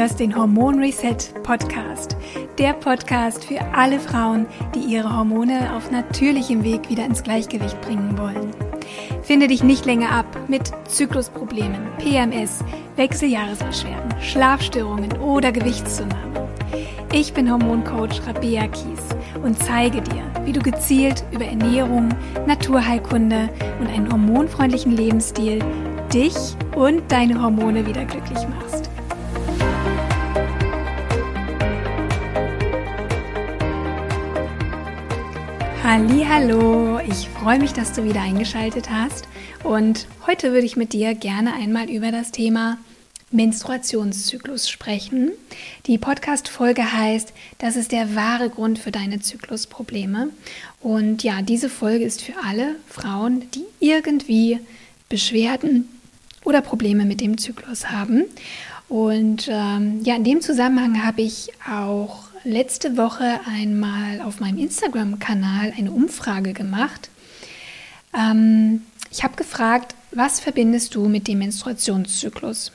hörst 0.00 0.18
den 0.18 0.34
Hormon 0.34 0.78
Reset 0.78 1.18
Podcast. 1.42 2.16
Der 2.56 2.72
Podcast 2.72 3.44
für 3.44 3.60
alle 3.74 4.00
Frauen, 4.00 4.46
die 4.74 4.78
ihre 4.78 5.14
Hormone 5.14 5.74
auf 5.76 5.90
natürlichem 5.90 6.64
Weg 6.64 6.88
wieder 6.88 7.04
ins 7.04 7.22
Gleichgewicht 7.22 7.78
bringen 7.82 8.16
wollen. 8.16 8.50
Finde 9.22 9.46
dich 9.46 9.62
nicht 9.62 9.84
länger 9.84 10.10
ab 10.10 10.24
mit 10.48 10.72
Zyklusproblemen, 10.88 11.82
PMS, 11.98 12.64
Wechseljahresbeschwerden, 12.96 14.18
Schlafstörungen 14.22 15.12
oder 15.18 15.52
Gewichtszunahme. 15.52 16.48
Ich 17.12 17.34
bin 17.34 17.52
Hormoncoach 17.52 18.26
Rabea 18.26 18.68
Kies 18.68 19.02
und 19.44 19.62
zeige 19.62 20.00
dir, 20.00 20.22
wie 20.46 20.52
du 20.52 20.60
gezielt 20.60 21.24
über 21.30 21.44
Ernährung, 21.44 22.08
Naturheilkunde 22.46 23.50
und 23.78 23.88
einen 23.88 24.10
hormonfreundlichen 24.10 24.96
Lebensstil 24.96 25.62
dich 26.10 26.56
und 26.74 27.02
deine 27.12 27.42
Hormone 27.42 27.86
wieder 27.86 28.06
glücklich 28.06 28.48
machst. 28.48 28.90
Hallo, 35.92 37.00
ich 37.00 37.28
freue 37.30 37.58
mich, 37.58 37.72
dass 37.72 37.92
du 37.92 38.04
wieder 38.04 38.22
eingeschaltet 38.22 38.90
hast 38.90 39.24
und 39.64 40.06
heute 40.24 40.52
würde 40.52 40.64
ich 40.64 40.76
mit 40.76 40.92
dir 40.92 41.16
gerne 41.16 41.52
einmal 41.52 41.90
über 41.90 42.12
das 42.12 42.30
Thema 42.30 42.78
Menstruationszyklus 43.32 44.70
sprechen. 44.70 45.32
Die 45.86 45.98
Podcast 45.98 46.48
Folge 46.48 46.92
heißt, 46.92 47.32
das 47.58 47.74
ist 47.74 47.90
der 47.90 48.14
wahre 48.14 48.50
Grund 48.50 48.78
für 48.78 48.92
deine 48.92 49.18
Zyklusprobleme 49.18 50.28
und 50.80 51.24
ja, 51.24 51.42
diese 51.42 51.68
Folge 51.68 52.04
ist 52.04 52.22
für 52.22 52.34
alle 52.46 52.76
Frauen, 52.86 53.50
die 53.50 53.64
irgendwie 53.80 54.60
Beschwerden 55.08 55.88
oder 56.44 56.60
Probleme 56.60 57.04
mit 57.04 57.20
dem 57.20 57.36
Zyklus 57.36 57.90
haben. 57.90 58.26
Und 58.88 59.48
ähm, 59.50 60.02
ja, 60.04 60.14
in 60.14 60.22
dem 60.22 60.40
Zusammenhang 60.40 61.04
habe 61.04 61.22
ich 61.22 61.50
auch 61.68 62.29
letzte 62.44 62.96
Woche 62.96 63.40
einmal 63.46 64.20
auf 64.22 64.40
meinem 64.40 64.58
Instagram-Kanal 64.58 65.72
eine 65.76 65.92
Umfrage 65.92 66.52
gemacht. 66.52 67.10
Ähm, 68.16 68.82
ich 69.10 69.22
habe 69.22 69.36
gefragt, 69.36 69.94
was 70.12 70.40
verbindest 70.40 70.94
du 70.94 71.08
mit 71.08 71.28
dem 71.28 71.38
Menstruationszyklus? 71.38 72.72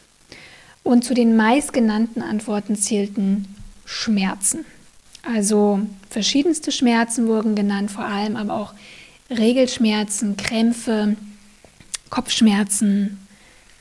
Und 0.83 1.03
zu 1.03 1.13
den 1.13 1.35
meistgenannten 1.35 2.22
Antworten 2.22 2.75
zählten 2.75 3.47
Schmerzen. 3.85 4.66
Also 5.23 5.79
verschiedenste 6.09 6.72
Schmerzen 6.72 7.27
wurden 7.27 7.55
genannt, 7.55 7.89
vor 7.89 8.05
allem 8.05 8.35
aber 8.35 8.53
auch 8.53 8.73
Regelschmerzen, 9.29 10.38
Krämpfe, 10.38 11.16
Kopfschmerzen, 12.11 13.25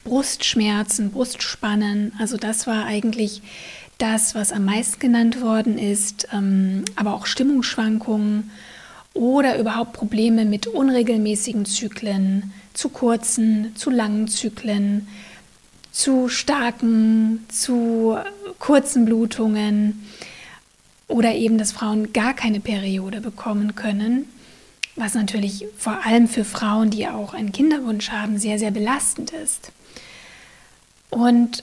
Brustschmerzen, 0.05 1.11
Brustspannen. 1.11 2.13
Also 2.19 2.39
das 2.39 2.67
war 2.67 2.87
eigentlich 2.87 3.43
das, 3.99 4.35
was 4.35 4.53
am 4.53 4.65
meisten 4.65 5.01
genannt 5.01 5.41
worden 5.41 5.79
ist, 5.79 6.29
ähm, 6.33 6.85
aber 6.97 7.15
auch 7.15 7.27
Stimmungsschwankungen 7.27 8.51
oder 9.15 9.59
überhaupt 9.59 9.93
Probleme 9.93 10.45
mit 10.45 10.67
unregelmäßigen 10.67 11.65
Zyklen, 11.65 12.53
zu 12.75 12.89
kurzen, 12.89 13.75
zu 13.77 13.91
langen 13.91 14.27
Zyklen, 14.27 15.07
zu 15.93 16.29
starken, 16.29 17.45
zu 17.49 18.19
kurzen 18.59 19.05
Blutungen 19.05 20.05
oder 21.07 21.35
eben, 21.35 21.57
dass 21.57 21.71
Frauen 21.71 22.13
gar 22.13 22.35
keine 22.35 22.59
Periode 22.59 23.21
bekommen 23.21 23.77
können, 23.77 24.27
was 24.97 25.15
natürlich 25.15 25.67
vor 25.79 26.05
allem 26.05 26.27
für 26.27 26.45
Frauen, 26.45 26.91
die 26.91 27.07
auch 27.07 27.33
einen 27.33 27.53
Kinderwunsch 27.53 28.11
haben, 28.11 28.39
sehr, 28.39 28.59
sehr 28.59 28.73
belastend 28.73 29.31
ist. 29.31 29.71
Und 31.11 31.63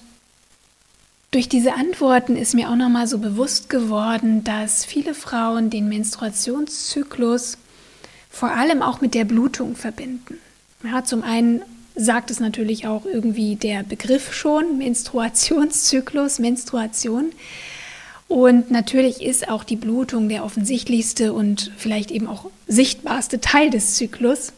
durch 1.31 1.47
diese 1.47 1.73
Antworten 1.73 2.35
ist 2.35 2.53
mir 2.53 2.69
auch 2.69 2.75
nochmal 2.75 3.07
so 3.07 3.17
bewusst 3.17 3.69
geworden, 3.69 4.43
dass 4.43 4.83
viele 4.83 5.13
Frauen 5.13 5.69
den 5.69 5.87
Menstruationszyklus 5.87 7.57
vor 8.29 8.51
allem 8.51 8.81
auch 8.81 8.99
mit 8.99 9.13
der 9.13 9.25
Blutung 9.25 9.75
verbinden. 9.75 10.37
Ja, 10.83 11.03
zum 11.05 11.23
einen 11.23 11.61
sagt 11.95 12.31
es 12.31 12.39
natürlich 12.39 12.87
auch 12.87 13.05
irgendwie 13.05 13.55
der 13.55 13.83
Begriff 13.83 14.33
schon, 14.33 14.77
Menstruationszyklus, 14.77 16.39
Menstruation. 16.39 17.31
Und 18.27 18.71
natürlich 18.71 19.21
ist 19.21 19.49
auch 19.49 19.63
die 19.63 19.75
Blutung 19.75 20.29
der 20.29 20.43
offensichtlichste 20.43 21.33
und 21.33 21.71
vielleicht 21.77 22.11
eben 22.11 22.27
auch 22.27 22.49
sichtbarste 22.67 23.39
Teil 23.39 23.69
des 23.69 23.95
Zyklus 23.95 24.53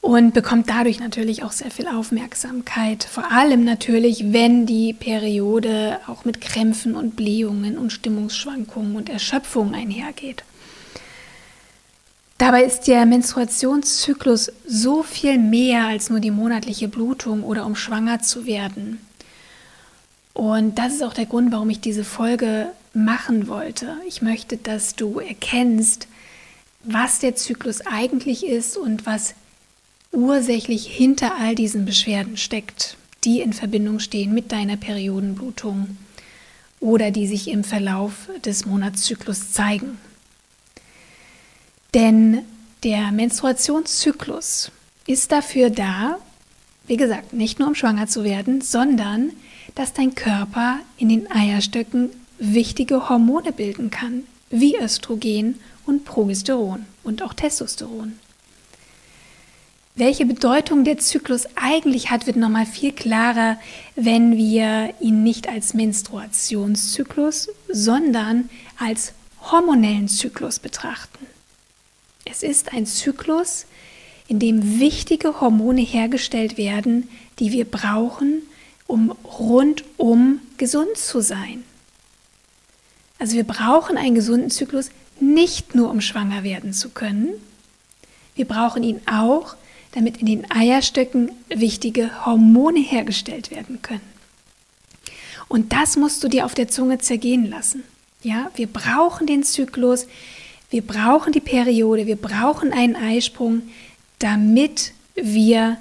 und 0.00 0.32
bekommt 0.32 0.70
dadurch 0.70 1.00
natürlich 1.00 1.42
auch 1.42 1.52
sehr 1.52 1.70
viel 1.70 1.88
Aufmerksamkeit. 1.88 3.04
Vor 3.04 3.32
allem 3.32 3.64
natürlich, 3.64 4.32
wenn 4.32 4.64
die 4.66 4.92
Periode 4.92 5.98
auch 6.06 6.24
mit 6.24 6.40
Krämpfen 6.40 6.94
und 6.94 7.16
Blähungen 7.16 7.76
und 7.78 7.92
Stimmungsschwankungen 7.92 8.96
und 8.96 9.08
Erschöpfung 9.08 9.74
einhergeht. 9.74 10.44
Dabei 12.38 12.62
ist 12.62 12.82
der 12.82 13.04
Menstruationszyklus 13.04 14.52
so 14.64 15.02
viel 15.02 15.38
mehr 15.38 15.86
als 15.86 16.08
nur 16.08 16.20
die 16.20 16.30
monatliche 16.30 16.86
Blutung 16.86 17.42
oder 17.42 17.66
um 17.66 17.74
schwanger 17.74 18.22
zu 18.22 18.46
werden. 18.46 19.00
Und 20.34 20.78
das 20.78 20.94
ist 20.94 21.02
auch 21.02 21.14
der 21.14 21.26
Grund, 21.26 21.50
warum 21.50 21.68
ich 21.68 21.80
diese 21.80 22.04
Folge 22.04 22.68
machen 22.94 23.48
wollte. 23.48 23.96
Ich 24.06 24.22
möchte, 24.22 24.56
dass 24.56 24.94
du 24.94 25.18
erkennst, 25.18 26.06
was 26.84 27.18
der 27.18 27.34
Zyklus 27.34 27.80
eigentlich 27.84 28.46
ist 28.46 28.76
und 28.76 29.04
was 29.04 29.34
ursächlich 30.12 30.86
hinter 30.86 31.36
all 31.38 31.54
diesen 31.54 31.84
Beschwerden 31.84 32.36
steckt, 32.36 32.96
die 33.24 33.40
in 33.40 33.52
Verbindung 33.52 33.98
stehen 34.00 34.32
mit 34.32 34.52
deiner 34.52 34.76
Periodenblutung 34.76 35.96
oder 36.80 37.10
die 37.10 37.26
sich 37.26 37.48
im 37.48 37.64
Verlauf 37.64 38.28
des 38.44 38.66
Monatszyklus 38.66 39.52
zeigen. 39.52 39.98
Denn 41.94 42.42
der 42.84 43.10
Menstruationszyklus 43.12 44.70
ist 45.06 45.32
dafür 45.32 45.70
da, 45.70 46.18
wie 46.86 46.96
gesagt, 46.96 47.32
nicht 47.32 47.58
nur 47.58 47.68
um 47.68 47.74
schwanger 47.74 48.06
zu 48.06 48.24
werden, 48.24 48.60
sondern 48.60 49.32
dass 49.74 49.92
dein 49.92 50.14
Körper 50.14 50.78
in 50.96 51.08
den 51.08 51.30
Eierstöcken 51.30 52.10
wichtige 52.38 53.08
Hormone 53.08 53.52
bilden 53.52 53.90
kann, 53.90 54.24
wie 54.50 54.76
Östrogen 54.76 55.58
und 55.86 56.04
Progesteron 56.04 56.86
und 57.02 57.22
auch 57.22 57.34
Testosteron. 57.34 58.18
Welche 59.98 60.26
Bedeutung 60.26 60.84
der 60.84 60.98
Zyklus 60.98 61.48
eigentlich 61.56 62.12
hat, 62.12 62.28
wird 62.28 62.36
nochmal 62.36 62.66
viel 62.66 62.92
klarer, 62.92 63.58
wenn 63.96 64.36
wir 64.36 64.94
ihn 65.00 65.24
nicht 65.24 65.48
als 65.48 65.74
Menstruationszyklus, 65.74 67.48
sondern 67.68 68.48
als 68.78 69.12
hormonellen 69.50 70.06
Zyklus 70.06 70.60
betrachten. 70.60 71.26
Es 72.24 72.44
ist 72.44 72.72
ein 72.72 72.86
Zyklus, 72.86 73.66
in 74.28 74.38
dem 74.38 74.78
wichtige 74.78 75.40
Hormone 75.40 75.80
hergestellt 75.80 76.58
werden, 76.58 77.08
die 77.40 77.50
wir 77.50 77.64
brauchen, 77.64 78.42
um 78.86 79.10
rundum 79.24 80.38
gesund 80.58 80.96
zu 80.96 81.20
sein. 81.20 81.64
Also 83.18 83.34
wir 83.34 83.42
brauchen 83.42 83.96
einen 83.96 84.14
gesunden 84.14 84.50
Zyklus 84.50 84.90
nicht 85.18 85.74
nur, 85.74 85.90
um 85.90 86.00
schwanger 86.00 86.44
werden 86.44 86.72
zu 86.72 86.90
können. 86.90 87.30
Wir 88.36 88.44
brauchen 88.44 88.84
ihn 88.84 89.00
auch, 89.10 89.56
damit 89.98 90.18
in 90.18 90.26
den 90.26 90.48
Eierstöcken 90.48 91.32
wichtige 91.48 92.24
Hormone 92.24 92.78
hergestellt 92.78 93.50
werden 93.50 93.82
können. 93.82 94.00
Und 95.48 95.72
das 95.72 95.96
musst 95.96 96.22
du 96.22 96.28
dir 96.28 96.44
auf 96.44 96.54
der 96.54 96.68
Zunge 96.68 96.98
zergehen 96.98 97.50
lassen. 97.50 97.82
Ja, 98.22 98.52
wir 98.54 98.68
brauchen 98.68 99.26
den 99.26 99.42
Zyklus, 99.42 100.06
wir 100.70 100.82
brauchen 100.82 101.32
die 101.32 101.40
Periode, 101.40 102.06
wir 102.06 102.14
brauchen 102.14 102.72
einen 102.72 102.94
Eisprung, 102.94 103.62
damit 104.20 104.92
wir 105.16 105.78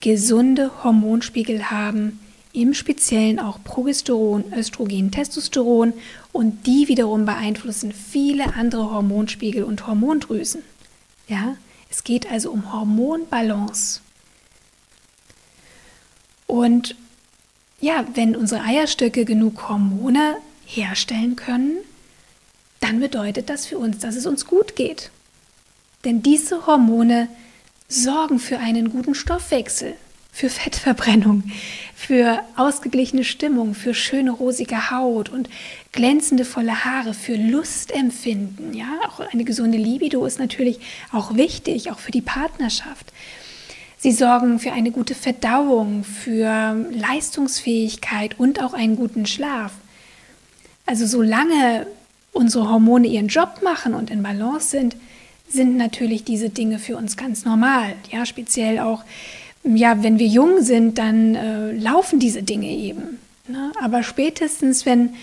gesunde 0.00 0.70
Hormonspiegel 0.82 1.70
haben, 1.70 2.20
im 2.54 2.72
Speziellen 2.72 3.38
auch 3.38 3.62
Progesteron, 3.62 4.44
Östrogen, 4.56 5.10
Testosteron 5.10 5.92
und 6.32 6.66
die 6.66 6.88
wiederum 6.88 7.26
beeinflussen 7.26 7.92
viele 7.92 8.54
andere 8.54 8.90
Hormonspiegel 8.90 9.62
und 9.62 9.86
Hormondrüsen. 9.86 10.62
Ja, 11.28 11.56
es 11.90 12.04
geht 12.04 12.30
also 12.30 12.50
um 12.50 12.72
Hormonbalance. 12.72 14.00
Und 16.46 16.96
ja, 17.80 18.04
wenn 18.14 18.36
unsere 18.36 18.62
Eierstöcke 18.62 19.24
genug 19.24 19.68
Hormone 19.68 20.36
herstellen 20.66 21.36
können, 21.36 21.78
dann 22.80 23.00
bedeutet 23.00 23.50
das 23.50 23.66
für 23.66 23.78
uns, 23.78 23.98
dass 23.98 24.16
es 24.16 24.26
uns 24.26 24.46
gut 24.46 24.76
geht. 24.76 25.10
Denn 26.04 26.22
diese 26.22 26.66
Hormone 26.66 27.28
sorgen 27.88 28.38
für 28.38 28.58
einen 28.58 28.90
guten 28.90 29.14
Stoffwechsel, 29.14 29.96
für 30.32 30.50
Fettverbrennung, 30.50 31.44
für 31.94 32.40
ausgeglichene 32.56 33.24
Stimmung, 33.24 33.74
für 33.74 33.94
schöne 33.94 34.30
rosige 34.30 34.90
Haut 34.90 35.28
und 35.30 35.48
glänzende 35.92 36.44
volle 36.44 36.84
Haare, 36.84 37.12
für 37.12 37.34
Lustempfinden. 37.34 38.72
Ja, 38.72 38.86
auch 39.08 39.20
eine 39.20 39.44
gesunde 39.44 39.78
Libido 39.78 40.24
ist 40.24 40.38
natürlich 40.38 40.78
auch 41.12 41.34
wichtig, 41.34 41.90
auch 41.90 41.98
für 41.98 42.12
die 42.12 42.22
Partnerschaft. 42.22 43.12
Sie 44.00 44.12
sorgen 44.12 44.60
für 44.60 44.70
eine 44.72 44.92
gute 44.92 45.16
Verdauung, 45.16 46.04
für 46.04 46.86
Leistungsfähigkeit 46.92 48.38
und 48.38 48.62
auch 48.62 48.74
einen 48.74 48.94
guten 48.94 49.26
Schlaf. 49.26 49.72
Also 50.86 51.04
solange 51.04 51.86
unsere 52.32 52.70
Hormone 52.70 53.08
ihren 53.08 53.26
Job 53.26 53.60
machen 53.64 53.94
und 53.94 54.10
in 54.10 54.22
Balance 54.22 54.68
sind, 54.68 54.96
sind 55.48 55.76
natürlich 55.76 56.22
diese 56.22 56.48
Dinge 56.50 56.78
für 56.78 56.96
uns 56.96 57.16
ganz 57.16 57.44
normal. 57.44 57.94
Ja, 58.12 58.24
speziell 58.24 58.78
auch, 58.78 59.02
ja, 59.76 60.02
wenn 60.02 60.18
wir 60.18 60.26
jung 60.26 60.62
sind, 60.62 60.98
dann 60.98 61.34
äh, 61.34 61.72
laufen 61.72 62.18
diese 62.18 62.42
Dinge 62.42 62.68
eben. 62.68 63.18
Ne? 63.48 63.72
Aber 63.82 64.02
spätestens, 64.02 64.86
wenn 64.86 65.14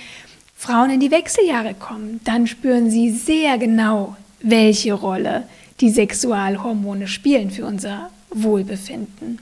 Frauen 0.56 0.89
in 0.89 1.00
die 1.00 1.12
Wechseljahre 1.12 1.74
kommen, 1.74 2.19
dann 2.24 2.47
spüren 2.47 2.89
sie 2.89 3.12
sehr 3.12 3.57
genau, 3.57 4.15
welche 4.42 4.94
Rolle 4.94 5.44
die 5.81 5.89
Sexualhormone 5.89 7.07
spielen 7.07 7.51
für 7.51 7.65
unser 7.65 8.09
Wohlbefinden. 8.30 9.39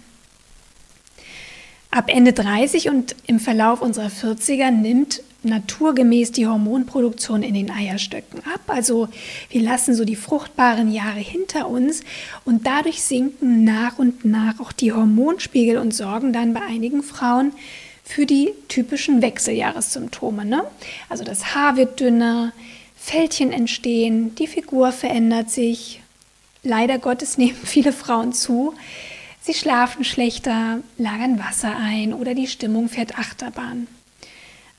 Ab 1.94 2.06
Ende 2.08 2.34
30 2.34 2.90
und 2.90 3.16
im 3.28 3.40
Verlauf 3.40 3.80
unserer 3.80 4.08
40er 4.08 4.72
nimmt 4.72 5.22
naturgemäß 5.44 6.32
die 6.32 6.48
Hormonproduktion 6.48 7.44
in 7.44 7.54
den 7.54 7.70
Eierstöcken 7.70 8.40
ab. 8.52 8.62
Also 8.66 9.10
wir 9.52 9.62
lassen 9.62 9.94
so 9.94 10.04
die 10.04 10.16
fruchtbaren 10.16 10.92
Jahre 10.92 11.20
hinter 11.20 11.70
uns 11.70 12.02
und 12.46 12.66
dadurch 12.66 13.04
sinken 13.04 13.64
nach 13.64 14.00
und 14.00 14.26
nach 14.26 14.60
auch 14.60 14.72
die 14.72 14.92
Hormonspiegel 14.92 15.78
und 15.78 15.94
sorgen 15.94 16.34
dann 16.34 16.56
bei 16.56 16.62
einigen 16.62 17.04
Frauen 17.04 17.52
für 18.04 18.26
die 18.26 18.50
typischen 18.70 19.22
Wechseljahressymptome. 19.22 20.46
Ne? 20.46 20.64
Also 21.10 21.24
das 21.24 21.54
Haar 21.54 21.78
wird 21.78 22.00
dünner, 22.00 22.54
Fältchen 22.98 23.52
entstehen, 23.52 24.34
die 24.34 24.48
Figur 24.48 24.94
verändert 24.94 25.52
sich. 25.52 26.02
Leider 26.64 26.98
Gottes 26.98 27.38
nehmen 27.38 27.60
viele 27.64 27.94
Frauen 27.94 28.34
zu. 28.34 28.74
Sie 29.46 29.54
schlafen 29.54 30.06
schlechter, 30.06 30.80
lagern 30.98 31.38
Wasser 31.38 31.76
ein 31.76 32.14
oder 32.14 32.34
die 32.34 32.48
Stimmung 32.48 32.88
fährt 32.88 33.20
Achterbahn. 33.20 33.88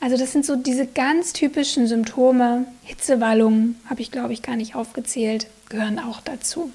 Also 0.01 0.17
das 0.17 0.33
sind 0.33 0.47
so 0.47 0.57
diese 0.57 0.87
ganz 0.87 1.35
typischen 1.35 1.87
Symptome. 1.87 2.65
Hitzewallungen 2.83 3.77
habe 3.91 4.01
ich, 4.01 4.11
glaube 4.11 4.33
ich, 4.33 4.41
gar 4.41 4.57
nicht 4.57 4.75
aufgezählt, 4.75 5.49
gehören 5.69 5.99
auch 5.99 6.23
dazu. 6.23 6.73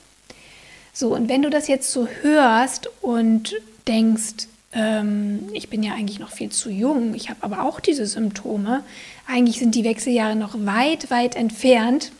So, 0.93 1.15
und 1.15 1.29
wenn 1.29 1.41
du 1.41 1.49
das 1.49 1.67
jetzt 1.67 1.91
so 1.91 2.07
hörst 2.21 2.91
und 3.01 3.55
denkst, 3.87 4.47
ähm, 4.71 5.49
ich 5.53 5.69
bin 5.69 5.81
ja 5.81 5.93
eigentlich 5.93 6.19
noch 6.19 6.31
viel 6.31 6.51
zu 6.51 6.69
jung, 6.69 7.15
ich 7.15 7.31
habe 7.31 7.41
aber 7.41 7.63
auch 7.63 7.79
diese 7.79 8.05
Symptome, 8.05 8.83
eigentlich 9.27 9.57
sind 9.57 9.73
die 9.73 9.83
Wechseljahre 9.83 10.35
noch 10.35 10.53
weit, 10.53 11.09
weit 11.09 11.35
entfernt, 11.35 12.11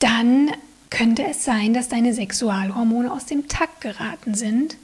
dann 0.00 0.50
könnte 0.90 1.24
es 1.24 1.44
sein, 1.44 1.72
dass 1.72 1.88
deine 1.88 2.12
Sexualhormone 2.12 3.10
aus 3.10 3.26
dem 3.26 3.48
Takt 3.48 3.80
geraten 3.80 4.34
sind 4.34 4.76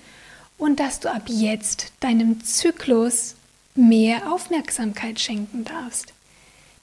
und 0.56 0.80
dass 0.80 1.00
du 1.00 1.12
ab 1.12 1.24
jetzt 1.26 1.92
deinem 2.00 2.42
Zyklus 2.44 3.34
mehr 3.74 4.32
Aufmerksamkeit 4.32 5.20
schenken 5.20 5.64
darfst. 5.64 6.14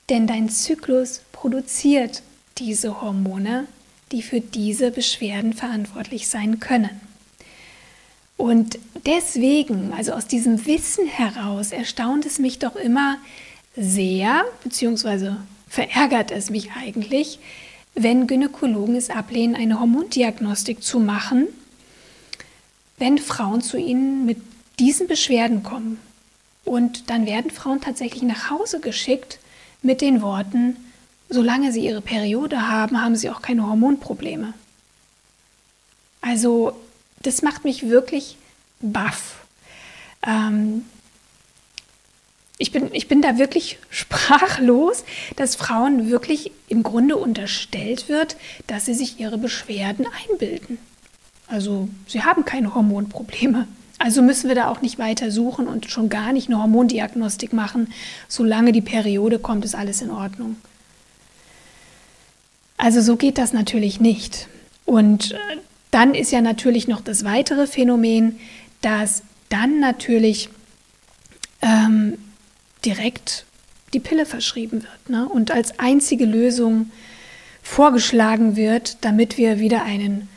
Denn 0.09 0.27
dein 0.27 0.49
Zyklus 0.49 1.21
produziert 1.31 2.21
diese 2.57 3.01
Hormone, 3.01 3.67
die 4.11 4.21
für 4.21 4.41
diese 4.41 4.91
Beschwerden 4.91 5.53
verantwortlich 5.53 6.27
sein 6.27 6.59
können. 6.59 7.01
Und 8.37 8.77
deswegen, 9.05 9.93
also 9.93 10.11
aus 10.13 10.27
diesem 10.27 10.65
Wissen 10.65 11.07
heraus, 11.07 11.71
erstaunt 11.71 12.25
es 12.25 12.39
mich 12.39 12.59
doch 12.59 12.75
immer 12.75 13.17
sehr, 13.75 14.43
beziehungsweise 14.63 15.37
verärgert 15.67 16.31
es 16.31 16.49
mich 16.49 16.71
eigentlich, 16.73 17.39
wenn 17.95 18.27
Gynäkologen 18.27 18.95
es 18.95 19.09
ablehnen, 19.09 19.55
eine 19.55 19.79
Hormondiagnostik 19.79 20.83
zu 20.83 20.99
machen, 20.99 21.47
wenn 22.97 23.17
Frauen 23.17 23.61
zu 23.61 23.77
ihnen 23.77 24.25
mit 24.25 24.37
diesen 24.79 25.07
Beschwerden 25.07 25.63
kommen. 25.63 25.99
Und 26.65 27.09
dann 27.09 27.25
werden 27.25 27.51
Frauen 27.51 27.81
tatsächlich 27.81 28.23
nach 28.23 28.49
Hause 28.49 28.79
geschickt 28.79 29.39
mit 29.81 30.01
den 30.01 30.21
Worten, 30.21 30.77
solange 31.29 31.71
sie 31.71 31.85
ihre 31.85 32.01
Periode 32.01 32.69
haben, 32.69 33.01
haben 33.01 33.15
sie 33.15 33.29
auch 33.29 33.41
keine 33.41 33.67
Hormonprobleme. 33.67 34.53
Also 36.21 36.75
das 37.21 37.41
macht 37.41 37.63
mich 37.65 37.89
wirklich 37.89 38.37
baff. 38.79 39.45
Ähm, 40.25 40.85
ich, 42.57 42.71
bin, 42.71 42.89
ich 42.93 43.07
bin 43.07 43.21
da 43.21 43.37
wirklich 43.37 43.79
sprachlos, 43.89 45.03
dass 45.35 45.55
Frauen 45.55 46.09
wirklich 46.09 46.51
im 46.67 46.83
Grunde 46.83 47.17
unterstellt 47.17 48.09
wird, 48.09 48.37
dass 48.67 48.85
sie 48.85 48.93
sich 48.93 49.19
ihre 49.19 49.37
Beschwerden 49.37 50.05
einbilden. 50.29 50.77
Also 51.47 51.89
sie 52.07 52.23
haben 52.23 52.45
keine 52.45 52.73
Hormonprobleme. 52.73 53.67
Also 53.99 54.21
müssen 54.21 54.47
wir 54.47 54.55
da 54.55 54.69
auch 54.69 54.81
nicht 54.81 54.97
weiter 54.97 55.31
suchen 55.31 55.67
und 55.67 55.89
schon 55.89 56.09
gar 56.09 56.33
nicht 56.33 56.49
eine 56.49 56.57
Hormondiagnostik 56.57 57.53
machen. 57.53 57.93
Solange 58.27 58.71
die 58.71 58.81
Periode 58.81 59.39
kommt, 59.39 59.63
ist 59.65 59.75
alles 59.75 60.01
in 60.01 60.09
Ordnung. 60.09 60.57
Also 62.77 63.01
so 63.01 63.15
geht 63.15 63.37
das 63.37 63.53
natürlich 63.53 63.99
nicht. 63.99 64.47
Und 64.85 65.31
äh, 65.31 65.37
dann 65.91 66.15
ist 66.15 66.31
ja 66.31 66.41
natürlich 66.41 66.87
noch 66.87 67.01
das 67.01 67.23
weitere 67.23 67.67
Phänomen, 67.67 68.39
dass 68.81 69.23
dann 69.49 69.79
natürlich 69.79 70.49
ähm, 71.61 72.17
direkt 72.85 73.45
die 73.93 73.99
Pille 73.99 74.25
verschrieben 74.25 74.83
wird 74.83 75.09
ne? 75.09 75.27
und 75.27 75.51
als 75.51 75.79
einzige 75.79 76.25
Lösung 76.25 76.91
vorgeschlagen 77.61 78.55
wird, 78.55 78.97
damit 79.01 79.37
wir 79.37 79.59
wieder 79.59 79.83
einen 79.83 80.29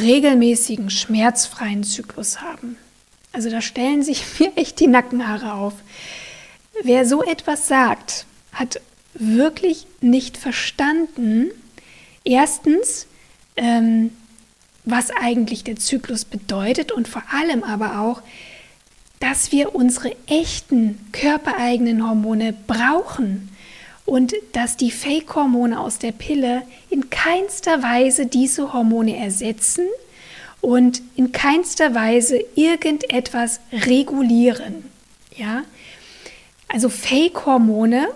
regelmäßigen, 0.00 0.90
schmerzfreien 0.90 1.82
Zyklus 1.84 2.40
haben. 2.40 2.76
Also 3.32 3.50
da 3.50 3.60
stellen 3.60 4.02
sich 4.02 4.24
mir 4.38 4.52
echt 4.56 4.80
die 4.80 4.86
Nackenhaare 4.86 5.54
auf. 5.54 5.74
Wer 6.82 7.06
so 7.06 7.24
etwas 7.24 7.66
sagt, 7.66 8.26
hat 8.52 8.80
wirklich 9.14 9.86
nicht 10.00 10.36
verstanden, 10.36 11.50
erstens, 12.24 13.06
ähm, 13.56 14.10
was 14.84 15.10
eigentlich 15.10 15.64
der 15.64 15.76
Zyklus 15.76 16.24
bedeutet 16.24 16.92
und 16.92 17.08
vor 17.08 17.22
allem 17.30 17.64
aber 17.64 18.00
auch, 18.00 18.22
dass 19.20 19.52
wir 19.52 19.74
unsere 19.74 20.14
echten 20.26 20.98
körpereigenen 21.12 22.08
Hormone 22.08 22.54
brauchen 22.66 23.48
und 24.06 24.34
dass 24.52 24.76
die 24.76 24.90
Fake-Hormone 24.90 25.78
aus 25.78 25.98
der 25.98 26.12
Pille 26.12 26.62
in 26.88 27.10
keinster 27.10 27.82
Weise 27.82 28.26
diese 28.26 28.72
Hormone 28.72 29.16
ersetzen 29.16 29.86
und 30.60 31.02
in 31.16 31.32
keinster 31.32 31.94
Weise 31.94 32.42
irgendetwas 32.54 33.60
regulieren. 33.72 34.84
Ja? 35.36 35.64
Also 36.68 36.88
Fake-Hormone 36.88 38.08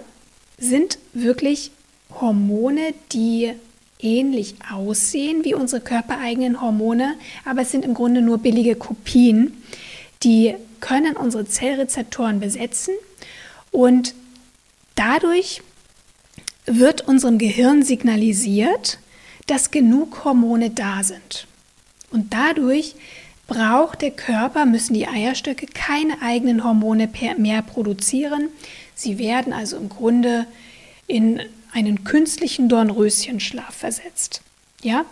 sind 0.58 0.98
wirklich 1.12 1.72
Hormone, 2.20 2.94
die 3.12 3.52
ähnlich 4.00 4.56
aussehen 4.72 5.44
wie 5.44 5.54
unsere 5.54 5.80
körpereigenen 5.80 6.60
Hormone, 6.60 7.14
aber 7.44 7.62
es 7.62 7.70
sind 7.70 7.84
im 7.84 7.94
Grunde 7.94 8.20
nur 8.20 8.38
billige 8.38 8.76
Kopien, 8.76 9.62
die 10.22 10.54
können 10.82 11.16
unsere 11.16 11.46
Zellrezeptoren 11.46 12.40
besetzen 12.40 12.92
und 13.70 14.14
dadurch 14.94 15.62
wird 16.66 17.08
unserem 17.08 17.38
Gehirn 17.38 17.82
signalisiert, 17.82 18.98
dass 19.46 19.70
genug 19.70 20.24
Hormone 20.24 20.68
da 20.70 21.02
sind. 21.02 21.46
Und 22.10 22.34
dadurch 22.34 22.94
braucht 23.46 24.02
der 24.02 24.10
Körper, 24.10 24.66
müssen 24.66 24.94
die 24.94 25.08
Eierstöcke 25.08 25.66
keine 25.66 26.20
eigenen 26.20 26.62
Hormone 26.62 27.08
mehr 27.38 27.62
produzieren. 27.62 28.48
Sie 28.94 29.18
werden 29.18 29.52
also 29.52 29.76
im 29.78 29.88
Grunde 29.88 30.46
in 31.06 31.40
einen 31.72 32.04
künstlichen 32.04 32.68
Dornröschenschlaf 32.68 33.74
versetzt. 33.74 34.42
Ja, 34.82 35.04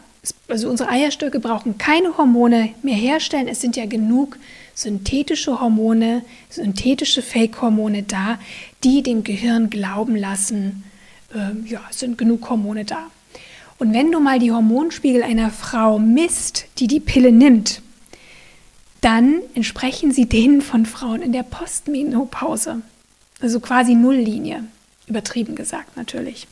also 0.48 0.68
unsere 0.68 0.90
Eierstöcke 0.90 1.40
brauchen 1.40 1.78
keine 1.78 2.18
Hormone 2.18 2.74
mehr 2.82 2.96
herstellen. 2.96 3.48
Es 3.48 3.60
sind 3.60 3.76
ja 3.76 3.86
genug 3.86 4.36
synthetische 4.80 5.60
Hormone, 5.60 6.22
synthetische 6.49 7.22
Fake-Hormone 7.22 8.02
da, 8.04 8.38
die 8.82 9.02
dem 9.02 9.25
Gehirn 9.25 9.70
glauben 9.70 10.16
lassen, 10.16 10.84
äh, 11.34 11.68
ja, 11.68 11.80
es 11.90 12.00
sind 12.00 12.18
genug 12.18 12.49
Hormone 12.49 12.84
da. 12.84 13.10
Und 13.78 13.94
wenn 13.94 14.12
du 14.12 14.20
mal 14.20 14.38
die 14.38 14.52
Hormonspiegel 14.52 15.22
einer 15.22 15.50
Frau 15.50 15.99
misst, 15.99 16.66
die 16.78 16.87
die 16.87 17.00
Pille 17.00 17.32
nimmt, 17.32 17.80
dann 19.00 19.40
entsprechen 19.54 20.12
sie 20.12 20.26
denen 20.26 20.60
von 20.60 20.84
Frauen 20.84 21.22
in 21.22 21.32
der 21.32 21.42
Postmenopause. 21.42 22.82
Also 23.40 23.60
quasi 23.60 23.94
Nulllinie, 23.94 24.64
übertrieben 25.06 25.54
gesagt 25.54 25.96
natürlich. 25.96 26.46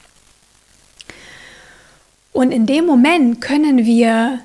Und 2.32 2.50
in 2.52 2.66
dem 2.66 2.86
Moment 2.86 3.40
können 3.40 3.84
wir 3.84 4.40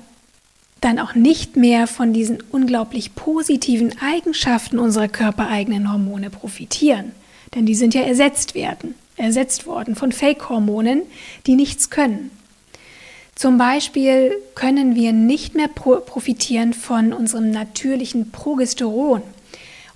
dann 0.84 0.98
auch 0.98 1.14
nicht 1.14 1.56
mehr 1.56 1.86
von 1.86 2.12
diesen 2.12 2.42
unglaublich 2.52 3.14
positiven 3.14 3.94
Eigenschaften 4.00 4.78
unserer 4.78 5.08
körpereigenen 5.08 5.90
Hormone 5.90 6.28
profitieren. 6.28 7.12
Denn 7.54 7.64
die 7.64 7.74
sind 7.74 7.94
ja 7.94 8.02
ersetzt 8.02 8.54
werden, 8.54 8.94
ersetzt 9.16 9.66
worden 9.66 9.96
von 9.96 10.12
Fake-Hormonen, 10.12 11.02
die 11.46 11.56
nichts 11.56 11.88
können. 11.88 12.30
Zum 13.34 13.56
Beispiel 13.56 14.32
können 14.54 14.94
wir 14.94 15.12
nicht 15.12 15.54
mehr 15.54 15.68
profitieren 15.68 16.74
von 16.74 17.12
unserem 17.12 17.50
natürlichen 17.50 18.30
Progesteron, 18.30 19.22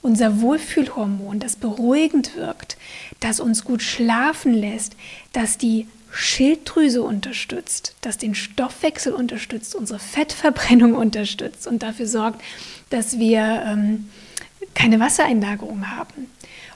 unser 0.01 0.41
Wohlfühlhormon, 0.41 1.39
das 1.39 1.57
beruhigend 1.57 2.35
wirkt, 2.35 2.79
das 3.21 3.41
uns 3.41 3.65
gut 3.65 3.83
schlafen 3.83 4.55
lässt, 4.55 4.97
das 5.33 5.59
die 5.59 5.87
Schilddrüse 6.11 7.03
unterstützt, 7.03 7.95
das 8.01 8.19
den 8.19 8.35
Stoffwechsel 8.35 9.13
unterstützt, 9.13 9.75
unsere 9.75 9.99
Fettverbrennung 9.99 10.95
unterstützt 10.95 11.67
und 11.67 11.83
dafür 11.83 12.07
sorgt, 12.07 12.43
dass 12.91 13.19
wir 13.19 13.63
ähm, 13.67 14.09
keine 14.75 15.01
Wassereinlagerung 15.01 15.91
haben. 15.91 16.31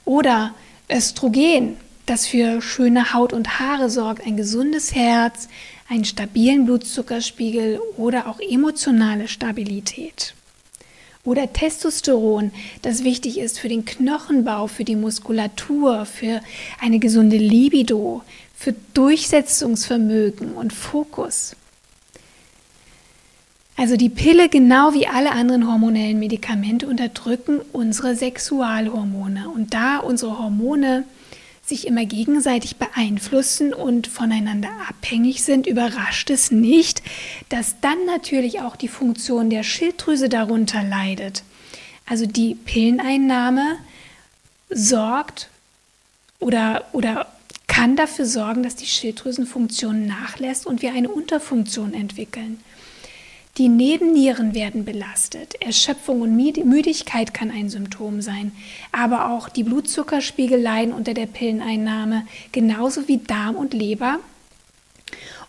Oder 0.05 0.55
Östrogen, 0.91 1.77
das 2.07 2.27
für 2.27 2.61
schöne 2.61 3.15
Haut 3.15 3.33
und 3.33 3.59
Haare 3.61 3.89
sorgt, 3.89 4.27
ein 4.27 4.37
gesundes 4.37 4.95
Herz, 4.95 5.49
einen 5.89 6.05
stabilen 6.05 6.67
Blutzuckerspiegel 6.67 7.81
oder 7.97 8.29
auch 8.29 8.41
emotionale 8.41 9.29
Stabilität. 9.29 10.35
Oder 11.25 11.53
Testosteron, 11.53 12.51
das 12.83 13.05
wichtig 13.05 13.39
ist 13.39 13.61
für 13.61 13.69
den 13.69 13.85
Knochenbau, 13.85 14.67
für 14.67 14.83
die 14.83 14.97
Muskulatur, 14.97 16.05
für 16.05 16.41
eine 16.81 16.99
gesunde 16.99 17.37
Libido, 17.37 18.25
für 18.62 18.75
Durchsetzungsvermögen 18.95 20.52
und 20.52 20.73
Fokus. 20.73 21.57
Also 23.76 23.97
die 23.97 24.09
Pille, 24.09 24.49
genau 24.49 24.95
wie 24.95 25.09
alle 25.09 25.33
anderen 25.33 25.66
hormonellen 25.66 26.21
Medikamente, 26.21 26.87
unterdrücken 26.87 27.61
unsere 27.73 28.14
Sexualhormone. 28.14 29.49
Und 29.49 29.75
da 29.75 29.99
unsere 29.99 30.38
Hormone 30.38 31.02
sich 31.64 31.88
immer 31.88 32.04
gegenseitig 32.04 32.76
beeinflussen 32.76 33.75
und 33.75 34.07
voneinander 34.07 34.71
abhängig 34.88 35.42
sind, 35.42 35.66
überrascht 35.66 36.31
es 36.31 36.52
nicht, 36.52 37.02
dass 37.49 37.81
dann 37.81 38.04
natürlich 38.07 38.61
auch 38.61 38.76
die 38.76 38.87
Funktion 38.87 39.50
der 39.50 39.64
Schilddrüse 39.64 40.28
darunter 40.28 40.85
leidet. 40.85 41.42
Also 42.07 42.26
die 42.26 42.54
Pilleneinnahme 42.54 43.78
sorgt 44.71 45.49
oder, 46.38 46.85
oder 46.92 47.26
kann 47.73 47.97
dafür 47.97 48.26
sorgen, 48.26 48.62
dass 48.62 48.76
die 48.76 48.87
Schilddrüsenfunktion 48.87 50.07
nachlässt 50.07 50.67
und 50.67 50.83
wir 50.83 50.93
eine 50.93 51.09
Unterfunktion 51.09 51.95
entwickeln. 51.95 52.61
Die 53.57 53.69
Nebennieren 53.69 54.55
werden 54.55 54.85
belastet. 54.85 55.55
Erschöpfung 55.61 56.21
und 56.21 56.37
Müdigkeit 56.37 57.33
kann 57.33 57.50
ein 57.50 57.71
Symptom 57.71 58.21
sein. 58.21 58.52
Aber 58.93 59.31
auch 59.31 59.49
die 59.49 59.62
Blutzuckerspiegel 59.62 60.61
leiden 60.61 60.93
unter 60.93 61.14
der 61.14 61.25
Pilleneinnahme, 61.25 62.26
genauso 62.52 63.09
wie 63.09 63.19
Darm 63.19 63.57
und 63.57 63.73
Leber. 63.73 64.19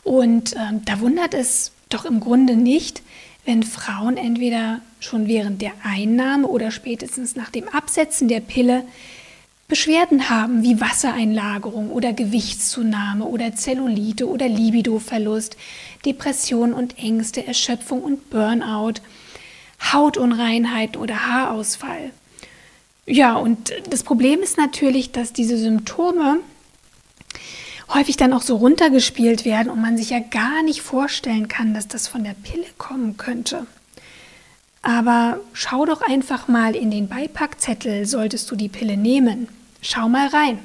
Und 0.03 0.53
äh, 0.53 0.80
da 0.86 1.01
wundert 1.01 1.34
es 1.34 1.74
doch 1.89 2.06
im 2.06 2.22
Grunde 2.22 2.56
nicht, 2.56 3.01
wenn 3.44 3.63
Frauen 3.63 4.15
entweder 4.15 4.80
schon 5.01 5.27
während 5.27 5.62
der 5.62 5.74
Einnahme 5.84 6.48
oder 6.48 6.72
spätestens 6.72 7.36
nach 7.36 7.50
dem 7.50 7.68
Absetzen 7.68 8.30
der 8.30 8.39
Pille 8.39 8.86
Beschwerden 9.67 10.29
haben 10.29 10.62
wie 10.62 10.79
Wassereinlagerung 10.79 11.91
oder 11.91 12.13
Gewichtszunahme 12.13 13.25
oder 13.25 13.55
Zellulite 13.55 14.27
oder 14.27 14.48
Libidoverlust, 14.48 15.58
Depression 16.05 16.74
und 16.74 17.00
Ängste, 17.00 17.48
Erschöpfung 17.48 18.03
und 18.03 18.29
Burnout, 18.29 18.96
Hautunreinheiten 19.91 21.01
oder 21.01 21.27
Haarausfall. 21.27 22.12
Ja, 23.05 23.36
und 23.36 23.74
das 23.89 24.03
Problem 24.03 24.41
ist 24.41 24.58
natürlich, 24.58 25.12
dass 25.12 25.34
diese 25.34 25.58
Symptome 25.58 26.39
häufig 27.93 28.17
dann 28.17 28.34
auch 28.34 28.41
so 28.41 28.55
runtergespielt 28.55 29.46
werden 29.46 29.70
und 29.70 29.82
man 29.82 29.98
sich 29.98 30.10
ja 30.10 30.20
gar 30.20 30.63
nicht 30.63 30.82
vorstellen 30.82 31.48
kann, 31.48 31.74
dass 31.74 31.88
das 31.88 32.08
von 32.08 32.24
der 32.24 32.34
Pille 32.34 32.65
kommen 32.77 33.17
könnte. 33.17 33.65
Aber 34.84 35.40
schau 35.54 35.86
doch 35.86 36.02
einfach 36.02 36.48
mal 36.48 36.75
in 36.75 36.92
den 36.92 37.08
Beipackzettel, 37.08 38.06
solltest 38.06 38.52
du 38.52 38.56
die 38.56 38.70
Pille 38.70 38.98
nehmen. 38.98 39.48
Schau 39.82 40.10
mal 40.10 40.28
rein. 40.28 40.60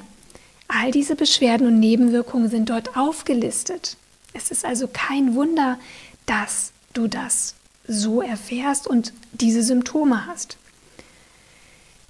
All 0.67 0.91
diese 0.91 1.15
Beschwerden 1.15 1.65
und 1.65 1.79
Nebenwirkungen 1.79 2.49
sind 2.49 2.69
dort 2.69 2.95
aufgelistet. 2.95 3.97
Es 4.33 4.51
ist 4.51 4.65
also 4.65 4.87
kein 4.91 5.35
Wunder, 5.35 5.79
dass 6.25 6.73
du 6.93 7.07
das 7.07 7.55
so 7.87 8.21
erfährst 8.21 8.87
und 8.87 9.13
diese 9.31 9.63
Symptome 9.63 10.27
hast. 10.27 10.57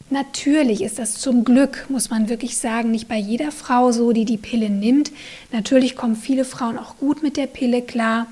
Natürlich 0.10 0.82
ist 0.82 0.98
das 0.98 1.14
zum 1.20 1.46
Glück, 1.46 1.86
muss 1.90 2.10
man 2.10 2.28
wirklich 2.28 2.58
sagen, 2.58 2.90
nicht 2.90 3.08
bei 3.08 3.18
jeder 3.18 3.52
Frau 3.52 3.92
so, 3.92 4.12
die 4.12 4.26
die 4.26 4.38
Pille 4.38 4.72
nimmt. 4.72 5.12
Natürlich 5.52 5.96
kommen 5.96 6.16
viele 6.16 6.44
Frauen 6.44 6.80
auch 6.80 6.98
gut 6.98 7.22
mit 7.22 7.38
der 7.38 7.46
Pille 7.46 7.84
klar. 7.84 8.26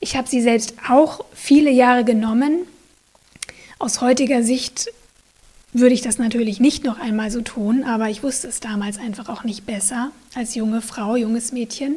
Ich 0.00 0.16
habe 0.16 0.26
sie 0.26 0.40
selbst 0.40 0.74
auch 0.88 1.22
viele 1.34 1.70
Jahre 1.70 2.04
genommen. 2.04 2.66
Aus 3.80 4.02
heutiger 4.02 4.42
Sicht 4.42 4.92
würde 5.72 5.94
ich 5.94 6.02
das 6.02 6.18
natürlich 6.18 6.60
nicht 6.60 6.84
noch 6.84 7.00
einmal 7.00 7.30
so 7.30 7.40
tun, 7.40 7.82
aber 7.82 8.10
ich 8.10 8.22
wusste 8.22 8.46
es 8.46 8.60
damals 8.60 8.98
einfach 8.98 9.30
auch 9.30 9.42
nicht 9.42 9.64
besser 9.64 10.12
als 10.34 10.54
junge 10.54 10.82
Frau, 10.82 11.16
junges 11.16 11.50
Mädchen. 11.50 11.96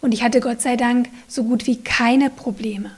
Und 0.00 0.14
ich 0.14 0.22
hatte 0.22 0.38
Gott 0.38 0.60
sei 0.60 0.76
Dank 0.76 1.08
so 1.26 1.42
gut 1.42 1.66
wie 1.66 1.78
keine 1.78 2.30
Probleme. 2.30 2.92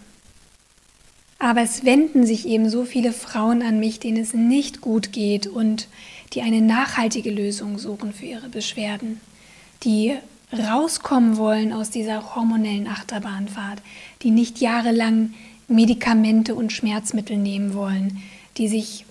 Aber 1.38 1.62
es 1.62 1.86
wenden 1.86 2.26
sich 2.26 2.46
eben 2.46 2.68
so 2.68 2.84
viele 2.84 3.14
Frauen 3.14 3.62
an 3.62 3.80
mich, 3.80 3.98
denen 3.98 4.18
es 4.18 4.34
nicht 4.34 4.82
gut 4.82 5.10
geht 5.12 5.46
und 5.46 5.88
die 6.34 6.42
eine 6.42 6.60
nachhaltige 6.60 7.30
Lösung 7.30 7.78
suchen 7.78 8.12
für 8.12 8.26
ihre 8.26 8.50
Beschwerden, 8.50 9.22
die 9.84 10.14
rauskommen 10.52 11.38
wollen 11.38 11.72
aus 11.72 11.88
dieser 11.88 12.34
hormonellen 12.34 12.88
Achterbahnfahrt, 12.88 13.80
die 14.20 14.32
nicht 14.32 14.60
jahrelang 14.60 15.32
Medikamente 15.68 16.54
und 16.54 16.72
Schmerzmittel 16.72 17.36
nehmen 17.36 17.74
wollen, 17.74 18.22
die 18.56 18.68
sich 18.68 19.04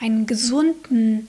einen 0.00 0.26
gesunden 0.26 1.28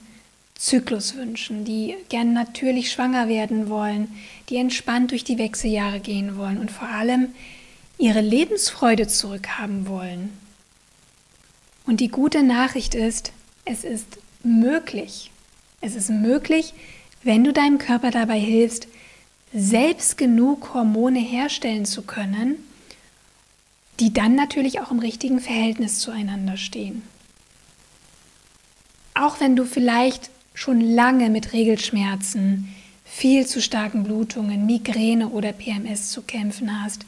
Zyklus 0.54 1.14
wünschen, 1.16 1.64
die 1.64 1.94
gern 2.08 2.32
natürlich 2.32 2.90
schwanger 2.90 3.28
werden 3.28 3.68
wollen, 3.68 4.08
die 4.48 4.56
entspannt 4.56 5.10
durch 5.10 5.24
die 5.24 5.38
Wechseljahre 5.38 6.00
gehen 6.00 6.36
wollen 6.36 6.58
und 6.58 6.70
vor 6.70 6.88
allem 6.88 7.28
ihre 7.98 8.20
Lebensfreude 8.20 9.06
zurückhaben 9.06 9.86
wollen. 9.86 10.32
Und 11.86 12.00
die 12.00 12.08
gute 12.08 12.42
Nachricht 12.42 12.94
ist, 12.94 13.32
es 13.64 13.84
ist 13.84 14.18
möglich. 14.42 15.30
Es 15.80 15.94
ist 15.94 16.10
möglich, 16.10 16.74
wenn 17.22 17.44
du 17.44 17.52
deinem 17.52 17.78
Körper 17.78 18.10
dabei 18.10 18.38
hilfst, 18.38 18.88
selbst 19.52 20.18
genug 20.18 20.74
Hormone 20.74 21.20
herstellen 21.20 21.84
zu 21.84 22.02
können, 22.02 22.56
die 24.00 24.12
dann 24.12 24.34
natürlich 24.34 24.80
auch 24.80 24.90
im 24.90 24.98
richtigen 24.98 25.40
Verhältnis 25.40 25.98
zueinander 25.98 26.56
stehen. 26.56 27.02
Auch 29.14 29.40
wenn 29.40 29.56
du 29.56 29.64
vielleicht 29.64 30.30
schon 30.54 30.80
lange 30.80 31.30
mit 31.30 31.52
Regelschmerzen, 31.52 32.68
viel 33.04 33.46
zu 33.46 33.62
starken 33.62 34.04
Blutungen, 34.04 34.66
Migräne 34.66 35.28
oder 35.28 35.52
PMS 35.52 36.10
zu 36.10 36.22
kämpfen 36.22 36.82
hast, 36.82 37.06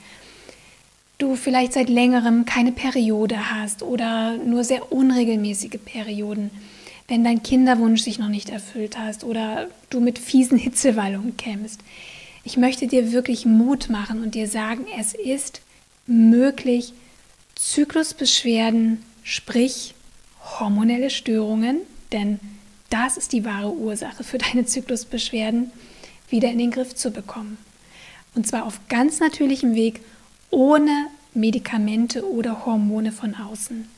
du 1.19 1.35
vielleicht 1.35 1.73
seit 1.73 1.89
längerem 1.89 2.45
keine 2.45 2.73
Periode 2.73 3.51
hast 3.51 3.83
oder 3.83 4.37
nur 4.39 4.65
sehr 4.65 4.93
unregelmäßige 4.93 5.79
Perioden, 5.85 6.51
wenn 7.09 7.25
dein 7.25 7.43
Kinderwunsch 7.43 8.03
sich 8.03 8.19
noch 8.19 8.29
nicht 8.29 8.51
erfüllt 8.51 8.99
hast 8.99 9.25
oder 9.25 9.69
du 9.91 10.01
mit 10.01 10.19
fiesen 10.19 10.59
Hitzewallungen 10.59 11.37
kämpfst. 11.37 11.81
Ich 12.45 12.57
möchte 12.57 12.87
dir 12.87 13.13
wirklich 13.13 13.45
Mut 13.45 13.91
machen 13.91 14.23
und 14.23 14.35
dir 14.35 14.47
sagen, 14.47 14.87
es 14.99 15.13
ist 15.13 15.61
möglich, 16.09 16.93
Zyklusbeschwerden, 17.55 19.05
sprich 19.23 19.95
hormonelle 20.59 21.11
Störungen, 21.11 21.81
denn 22.13 22.41
das 22.91 23.17
ist 23.17 23.33
die 23.33 23.45
wahre 23.45 23.73
Ursache 23.73 24.25
für 24.25 24.39
deine 24.39 24.65
Zyklusbeschwerden, 24.65 25.71
wieder 26.31 26.51
in 26.51 26.59
den 26.59 26.71
Griff 26.71 26.95
zu 26.95 27.11
bekommen. 27.11 27.59
Und 28.35 28.47
zwar 28.47 28.65
auf 28.65 28.81
ganz 28.89 29.21
natürlichem 29.21 29.75
Weg, 29.75 30.01
ohne 30.51 31.09
Medikamente 31.35 32.29
oder 32.29 32.65
Hormone 32.67 33.13
von 33.13 33.35
außen. 33.35 33.89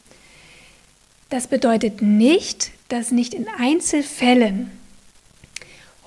Das 1.29 1.47
bedeutet 1.47 2.02
nicht, 2.02 2.73
dass 2.88 3.12
nicht 3.12 3.35
in 3.35 3.47
Einzelfällen 3.49 4.71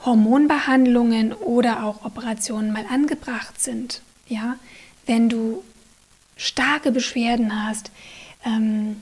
Hormonbehandlungen 0.06 1.32
oder 1.32 1.86
auch 1.86 2.04
Operationen 2.04 2.74
mal 2.74 2.86
angebracht 2.90 3.62
sind. 3.62 4.02
Ja, 4.28 4.58
wenn 5.06 5.30
du 5.30 5.64
starke 6.38 6.92
Beschwerden 6.92 7.66
hast, 7.66 7.92
ähm, 8.46 9.02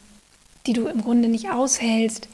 die 0.66 0.74
du 0.74 0.88
im 0.88 1.02
Grunde 1.02 1.28
nicht 1.28 1.50
aushältst, 1.50 2.28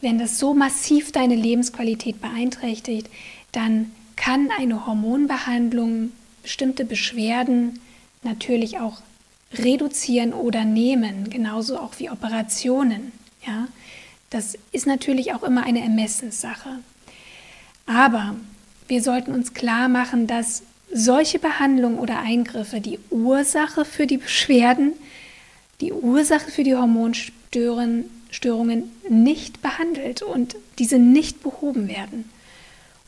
wenn 0.00 0.18
das 0.18 0.38
so 0.38 0.54
massiv 0.54 1.12
deine 1.12 1.36
Lebensqualität 1.36 2.20
beeinträchtigt, 2.20 3.08
dann 3.52 3.92
kann 4.16 4.50
eine 4.58 4.86
Hormonbehandlung 4.86 6.12
bestimmte 6.42 6.84
Beschwerden 6.84 7.80
natürlich 8.22 8.78
auch 8.78 9.00
reduzieren 9.52 10.32
oder 10.32 10.64
nehmen, 10.64 11.28
genauso 11.30 11.78
auch 11.78 11.98
wie 11.98 12.10
Operationen. 12.10 13.12
Ja? 13.46 13.68
Das 14.30 14.56
ist 14.72 14.86
natürlich 14.86 15.34
auch 15.34 15.42
immer 15.42 15.64
eine 15.64 15.82
Ermessenssache. 15.82 16.78
Aber 17.86 18.36
wir 18.88 19.02
sollten 19.02 19.32
uns 19.32 19.54
klar 19.54 19.88
machen, 19.88 20.26
dass 20.26 20.62
solche 20.92 21.38
Behandlungen 21.38 21.98
oder 21.98 22.20
Eingriffe 22.20 22.80
die 22.80 22.98
Ursache 23.10 23.84
für 23.84 24.06
die 24.06 24.16
Beschwerden, 24.18 24.92
die 25.80 25.92
Ursache 25.92 26.50
für 26.50 26.64
die 26.64 26.74
Hormonstörungen 26.74 28.10
nicht 29.08 29.62
behandelt 29.62 30.22
und 30.22 30.56
diese 30.78 30.98
nicht 30.98 31.42
behoben 31.42 31.88
werden. 31.88 32.28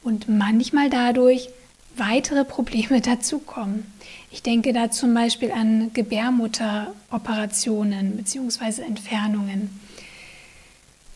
Und 0.02 0.28
manchmal 0.28 0.90
dadurch 0.90 1.48
weitere 1.96 2.44
Probleme 2.44 3.00
dazukommen. 3.00 3.86
Ich 4.30 4.42
denke 4.42 4.72
da 4.72 4.90
zum 4.90 5.14
Beispiel 5.14 5.52
an 5.52 5.92
Gebärmutteroperationen 5.92 8.16
bzw. 8.16 8.82
Entfernungen. 8.82 9.78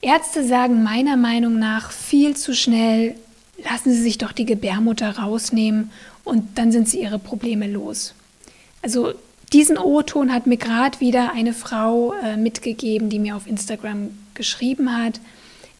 Ärzte 0.03 0.47
sagen 0.47 0.83
meiner 0.83 1.17
Meinung 1.17 1.59
nach 1.59 1.91
viel 1.91 2.37
zu 2.37 2.55
schnell, 2.55 3.15
lassen 3.59 3.93
Sie 3.93 4.03
sich 4.03 4.19
doch 4.19 4.33
die 4.33 4.47
Gebärmutter 4.47 5.19
rausnehmen 5.19 5.91
und 6.25 6.59
dann 6.59 6.73
sind 6.73 6.89
Sie 6.89 7.01
Ihre 7.01 7.19
Probleme 7.19 7.67
los. 7.67 8.15
Also 8.83 9.15
diesen 9.53 9.79
O-Ton 9.79 10.33
hat 10.33 10.47
mir 10.47 10.57
gerade 10.57 11.01
wieder 11.01 11.33
eine 11.33 11.53
Frau 11.53 12.13
äh, 12.15 12.37
mitgegeben, 12.37 13.09
die 13.11 13.19
mir 13.19 13.37
auf 13.37 13.47
Instagram 13.47 14.11
geschrieben 14.35 14.97
hat, 14.97 15.21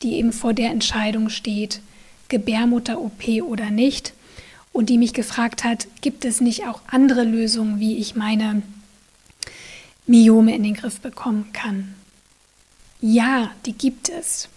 die 0.02 0.14
eben 0.14 0.33
vor 0.33 0.54
der 0.54 0.71
Entscheidung 0.71 1.28
steht, 1.28 1.80
Gebärmutter-OP 2.28 3.42
oder 3.42 3.71
nicht 3.71 4.12
und 4.73 4.90
die 4.90 4.99
mich 4.99 5.14
gefragt 5.14 5.64
hat, 5.64 5.87
gibt 6.00 6.25
es 6.25 6.40
nicht 6.40 6.66
auch 6.66 6.80
andere 6.87 7.25
Lösungen, 7.25 7.80
wie 7.80 7.97
ich 7.97 8.14
meine 8.14 8.62
Myome 10.06 10.54
in 10.54 10.62
den 10.62 10.75
Griff 10.75 11.00
bekommen 11.00 11.50
kann? 11.52 11.95
Ja, 13.00 13.50
die 13.64 13.73
gibt 13.73 14.09
es. 14.09 14.49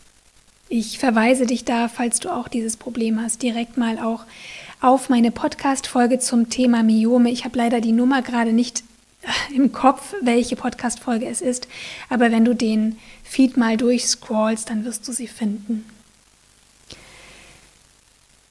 Ich 0.71 0.99
verweise 0.99 1.47
dich 1.47 1.65
da, 1.65 1.87
falls 1.87 2.19
du 2.19 2.29
auch 2.29 2.47
dieses 2.47 2.77
Problem 2.77 3.19
hast, 3.19 3.41
direkt 3.41 3.75
mal 3.75 3.97
auch 3.97 4.25
auf 4.81 5.09
meine 5.09 5.31
Podcast-Folge 5.31 6.19
zum 6.19 6.51
Thema 6.51 6.83
Myome. 6.83 7.31
Ich 7.31 7.43
habe 7.43 7.57
leider 7.57 7.81
die 7.81 7.91
Nummer 7.91 8.21
gerade 8.21 8.53
nicht 8.53 8.83
äh, 9.23 9.55
im 9.55 9.71
Kopf, 9.71 10.13
welche 10.21 10.55
Podcast-Folge 10.55 11.25
es 11.25 11.41
ist, 11.41 11.67
aber 12.07 12.31
wenn 12.31 12.45
du 12.45 12.53
den 12.53 12.99
Feed 13.23 13.57
mal 13.57 13.77
durchscrollst, 13.77 14.69
dann 14.69 14.85
wirst 14.85 15.07
du 15.07 15.11
sie 15.11 15.25
finden. 15.25 15.85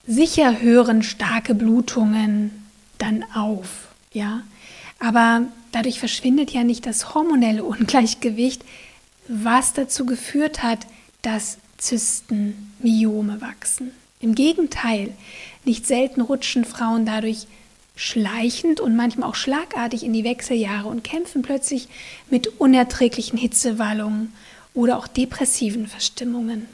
Sicher 0.05 0.61
hören 0.61 1.05
starke 1.05 1.55
Blutungen 1.55 2.67
dann 2.99 3.25
auf, 3.33 3.95
ja, 4.13 4.43
aber 4.99 5.43
dadurch 5.71 6.01
verschwindet 6.01 6.51
ja 6.51 6.65
nicht 6.65 6.85
das 6.85 7.15
hormonelle 7.15 7.63
Ungleichgewicht, 7.63 8.65
was 9.29 9.73
dazu 9.73 10.05
geführt 10.05 10.65
hat, 10.65 10.89
dass 11.23 11.59
Zysten, 11.79 12.73
Myome 12.81 13.41
wachsen. 13.41 13.93
Im 14.21 14.35
Gegenteil, 14.35 15.15
nicht 15.65 15.87
selten 15.87 16.21
rutschen 16.21 16.65
Frauen 16.65 17.07
dadurch 17.07 17.47
schleichend 17.97 18.81
und 18.81 18.95
manchmal 18.95 19.29
auch 19.29 19.35
schlagartig 19.35 20.05
in 20.05 20.13
die 20.13 20.25
Wechseljahre 20.25 20.89
und 20.89 21.03
kämpfen 21.03 21.43
plötzlich 21.43 21.89
mit 22.31 22.61
unerträglichen 22.61 23.39
Hitzewallungen 23.39 24.33
oder 24.75 24.99
auch 24.99 25.09
depressiven 25.09 25.89
Verstimmungen. 25.89 26.69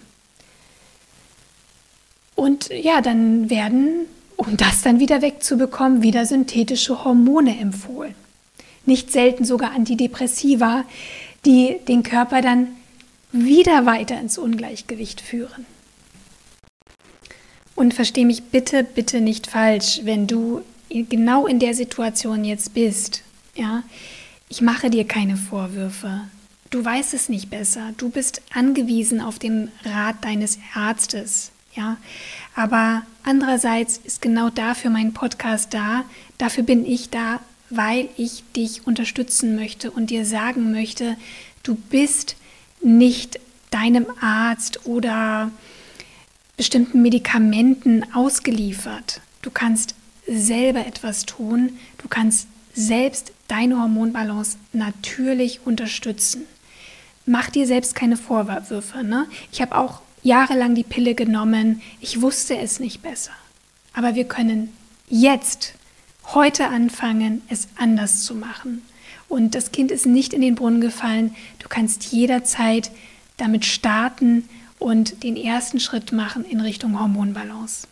Und 2.35 2.69
ja, 2.69 3.01
dann 3.01 3.49
werden, 3.49 4.07
um 4.37 4.57
das 4.57 4.83
dann 4.83 5.01
wieder 5.01 5.23
wegzubekommen, 5.23 6.03
wieder 6.03 6.27
synthetische 6.27 7.05
Hormone 7.05 7.59
empfohlen. 7.59 8.15
Nicht 8.85 9.11
selten 9.11 9.45
sogar 9.45 9.73
Antidepressiva, 9.73 10.85
die 11.47 11.79
den 11.89 12.03
Körper 12.03 12.43
dann 12.43 12.69
wieder 13.35 13.85
weiter 13.85 14.19
ins 14.21 14.39
Ungleichgewicht 14.39 15.21
führen. 15.21 15.67
Und 17.75 17.93
verstehe 17.93 18.25
mich 18.25 18.45
bitte, 18.45 18.85
bitte 18.85 19.21
nicht 19.21 19.49
falsch, 19.49 20.01
wenn 20.05 20.29
du 20.29 20.63
genau 20.89 21.49
in 21.49 21.59
der 21.59 21.75
Situation 21.75 22.45
jetzt 22.45 22.73
bist. 22.75 23.23
Ja, 23.57 23.83
ich 24.49 24.61
mache 24.61 24.89
dir 24.89 25.05
keine 25.05 25.37
Vorwürfe. 25.37 26.21
Du 26.71 26.85
weißt 26.85 27.13
es 27.15 27.29
nicht 27.29 27.51
besser. 27.51 27.93
Du 27.97 28.09
bist 28.11 28.43
angewiesen 28.53 29.21
auf 29.21 29.41
den 29.41 29.73
Rat 29.85 30.25
deines 30.25 30.59
Arztes. 30.75 31.51
Ja, 31.75 31.97
aber 32.55 33.03
andererseits 33.25 33.99
ist 34.05 34.23
genau 34.23 34.49
dafür 34.51 34.91
mein 34.91 35.13
Podcast 35.13 35.75
da. 35.75 36.05
Dafür 36.39 36.63
bin 36.63 36.87
ich 36.87 37.11
da, 37.11 37.41
weil 37.71 38.09
ich 38.17 38.45
dich 38.55 38.87
unterstützen 38.87 39.57
möchte 39.57 39.91
und 39.91 40.11
dir 40.11 40.25
sagen 40.25 40.71
möchte, 40.71 41.17
du 41.65 41.75
bist 41.75 42.37
nicht 42.85 43.41
deinem 43.71 44.07
Arzt 44.21 44.87
oder 44.87 45.51
bestimmten 46.57 47.03
Medikamenten 47.03 48.05
ausgeliefert. 48.15 49.21
Du 49.43 49.51
kannst 49.51 49.95
selber 50.27 50.87
etwas 50.87 51.27
tun. 51.27 51.79
Du 51.99 52.09
kannst 52.09 52.47
selbst 52.75 53.33
deine 53.49 53.81
Hormonbalance 53.81 54.59
natürlich 54.73 55.67
unterstützen. 55.67 56.45
Mach 57.27 57.51
dir 57.51 57.67
selbst 57.67 57.95
keine 57.95 58.17
Vorwürfe. 58.17 59.03
Ne? 59.03 59.27
Ich 59.51 59.61
habe 59.61 59.77
auch 59.77 60.01
jahrelang 60.23 60.75
die 60.75 60.85
Pille 60.85 61.15
genommen. 61.15 61.83
Ich 62.01 62.21
wusste 62.21 62.57
es 62.59 62.81
nicht 62.81 63.03
besser. 63.03 63.33
Aber 63.93 64.15
wir 64.15 64.25
können 64.25 64.73
jetzt, 65.09 65.75
heute 66.27 66.69
anfangen, 66.69 67.43
es 67.49 67.69
anders 67.77 68.23
zu 68.23 68.35
machen. 68.35 68.83
Und 69.35 69.57
das 69.57 69.73
Kind 69.73 69.91
ist 69.91 70.07
nicht 70.07 70.33
in 70.33 70.43
den 70.43 70.55
Brunnen 70.55 70.81
gefallen. 70.81 71.35
Du 71.59 71.69
kannst 71.69 72.13
jederzeit 72.13 72.93
damit 73.37 73.65
starten 73.65 74.49
und 74.79 75.25
den 75.25 75.37
ersten 75.37 75.81
Schritt 75.81 76.13
machen 76.13 76.45
in 76.45 76.61
Richtung 76.61 77.01
Hormonbalance. 77.01 77.89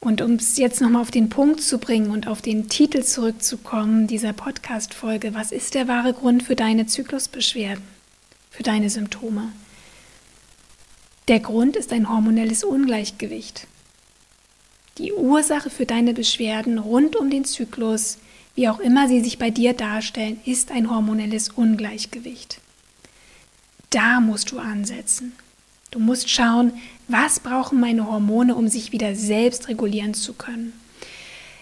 Und 0.00 0.20
um 0.20 0.34
es 0.34 0.58
jetzt 0.58 0.82
nochmal 0.82 1.00
auf 1.00 1.10
den 1.10 1.30
Punkt 1.30 1.62
zu 1.62 1.78
bringen 1.78 2.10
und 2.10 2.28
auf 2.28 2.42
den 2.42 2.68
Titel 2.68 3.02
zurückzukommen 3.02 4.06
dieser 4.06 4.34
Podcast-Folge, 4.34 5.32
was 5.32 5.50
ist 5.50 5.72
der 5.72 5.88
wahre 5.88 6.12
Grund 6.12 6.42
für 6.42 6.54
deine 6.54 6.84
Zyklusbeschwerden, 6.84 7.82
für 8.50 8.64
deine 8.64 8.90
Symptome? 8.90 9.50
Der 11.28 11.40
Grund 11.40 11.74
ist 11.74 11.94
ein 11.94 12.10
hormonelles 12.10 12.64
Ungleichgewicht. 12.64 13.66
Die 14.98 15.14
Ursache 15.14 15.70
für 15.70 15.86
deine 15.86 16.12
Beschwerden 16.12 16.76
rund 16.76 17.16
um 17.16 17.30
den 17.30 17.46
Zyklus, 17.46 18.18
wie 18.54 18.68
auch 18.68 18.80
immer 18.80 19.08
sie 19.08 19.20
sich 19.20 19.38
bei 19.38 19.50
dir 19.50 19.72
darstellen, 19.72 20.40
ist 20.44 20.70
ein 20.70 20.90
hormonelles 20.90 21.50
Ungleichgewicht. 21.50 22.60
Da 23.90 24.20
musst 24.20 24.50
du 24.50 24.58
ansetzen. 24.58 25.32
Du 25.90 25.98
musst 25.98 26.28
schauen, 26.28 26.72
was 27.08 27.40
brauchen 27.40 27.80
meine 27.80 28.06
Hormone, 28.06 28.54
um 28.54 28.68
sich 28.68 28.92
wieder 28.92 29.14
selbst 29.14 29.68
regulieren 29.68 30.12
zu 30.12 30.34
können. 30.34 30.72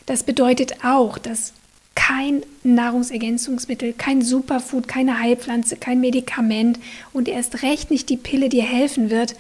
Das 0.07 0.25
bedeutet 0.25 0.85
auch, 0.85 1.19
dass 1.19 1.53
kein 1.95 2.43
Nahrungsergänzungsmittel, 2.63 3.93
kein 3.93 4.23
Superfood, 4.23 4.87
keine 4.87 5.19
Heilpflanze, 5.19 5.77
kein 5.77 6.01
Medikament 6.01 6.79
und 7.13 7.29
erst 7.29 7.63
recht 7.63 7.91
nicht 7.91 8.09
die 8.09 8.17
Pille 8.17 8.49
dir 8.49 8.63
helfen 8.63 9.11
wird, 9.11 9.35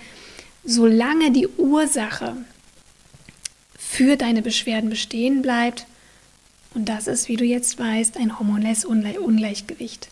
solange 0.64 1.30
die 1.30 1.46
Ursache 1.46 2.36
für 3.78 4.16
deine 4.16 4.42
Beschwerden 4.42 4.90
bestehen 4.90 5.42
bleibt. 5.42 5.86
Und 6.76 6.90
das 6.90 7.06
ist, 7.06 7.28
wie 7.28 7.36
du 7.36 7.44
jetzt 7.46 7.78
weißt, 7.78 8.18
ein 8.18 8.38
hormonelles 8.38 8.84
Ungleichgewicht. 8.84 10.10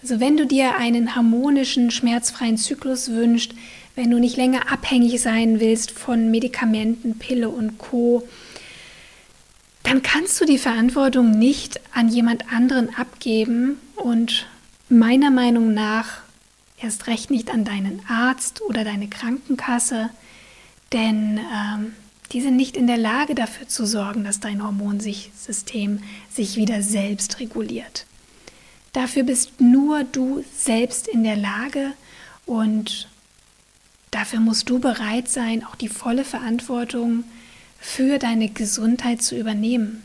Also 0.00 0.20
wenn 0.20 0.36
du 0.36 0.46
dir 0.46 0.76
einen 0.76 1.16
harmonischen, 1.16 1.90
schmerzfreien 1.90 2.56
Zyklus 2.56 3.10
wünschst, 3.10 3.52
wenn 3.96 4.12
du 4.12 4.20
nicht 4.20 4.36
länger 4.36 4.70
abhängig 4.70 5.20
sein 5.20 5.58
willst 5.58 5.90
von 5.90 6.30
Medikamenten, 6.30 7.18
Pille 7.18 7.48
und 7.48 7.76
Co, 7.76 8.22
dann 9.82 10.02
kannst 10.02 10.40
du 10.40 10.44
die 10.44 10.58
Verantwortung 10.58 11.32
nicht 11.32 11.80
an 11.92 12.08
jemand 12.08 12.52
anderen 12.52 12.94
abgeben 12.94 13.80
und 13.96 14.46
meiner 14.88 15.32
Meinung 15.32 15.74
nach 15.74 16.18
erst 16.80 17.08
recht 17.08 17.32
nicht 17.32 17.50
an 17.50 17.64
deinen 17.64 18.00
Arzt 18.06 18.62
oder 18.62 18.84
deine 18.84 19.08
Krankenkasse, 19.08 20.08
denn 20.92 21.40
ähm, 21.52 21.94
die 22.32 22.40
sind 22.40 22.56
nicht 22.56 22.76
in 22.76 22.86
der 22.86 22.96
Lage 22.96 23.34
dafür 23.34 23.68
zu 23.68 23.86
sorgen, 23.86 24.24
dass 24.24 24.40
dein 24.40 24.62
Hormonsystem 24.62 26.02
sich 26.32 26.56
wieder 26.56 26.82
selbst 26.82 27.38
reguliert. 27.40 28.06
Dafür 28.92 29.22
bist 29.22 29.60
nur 29.60 30.04
du 30.04 30.44
selbst 30.56 31.06
in 31.06 31.22
der 31.22 31.36
Lage 31.36 31.92
und 32.46 33.08
dafür 34.10 34.40
musst 34.40 34.70
du 34.70 34.78
bereit 34.78 35.28
sein, 35.28 35.64
auch 35.64 35.76
die 35.76 35.88
volle 35.88 36.24
Verantwortung 36.24 37.24
für 37.78 38.18
deine 38.18 38.48
Gesundheit 38.48 39.22
zu 39.22 39.36
übernehmen. 39.36 40.02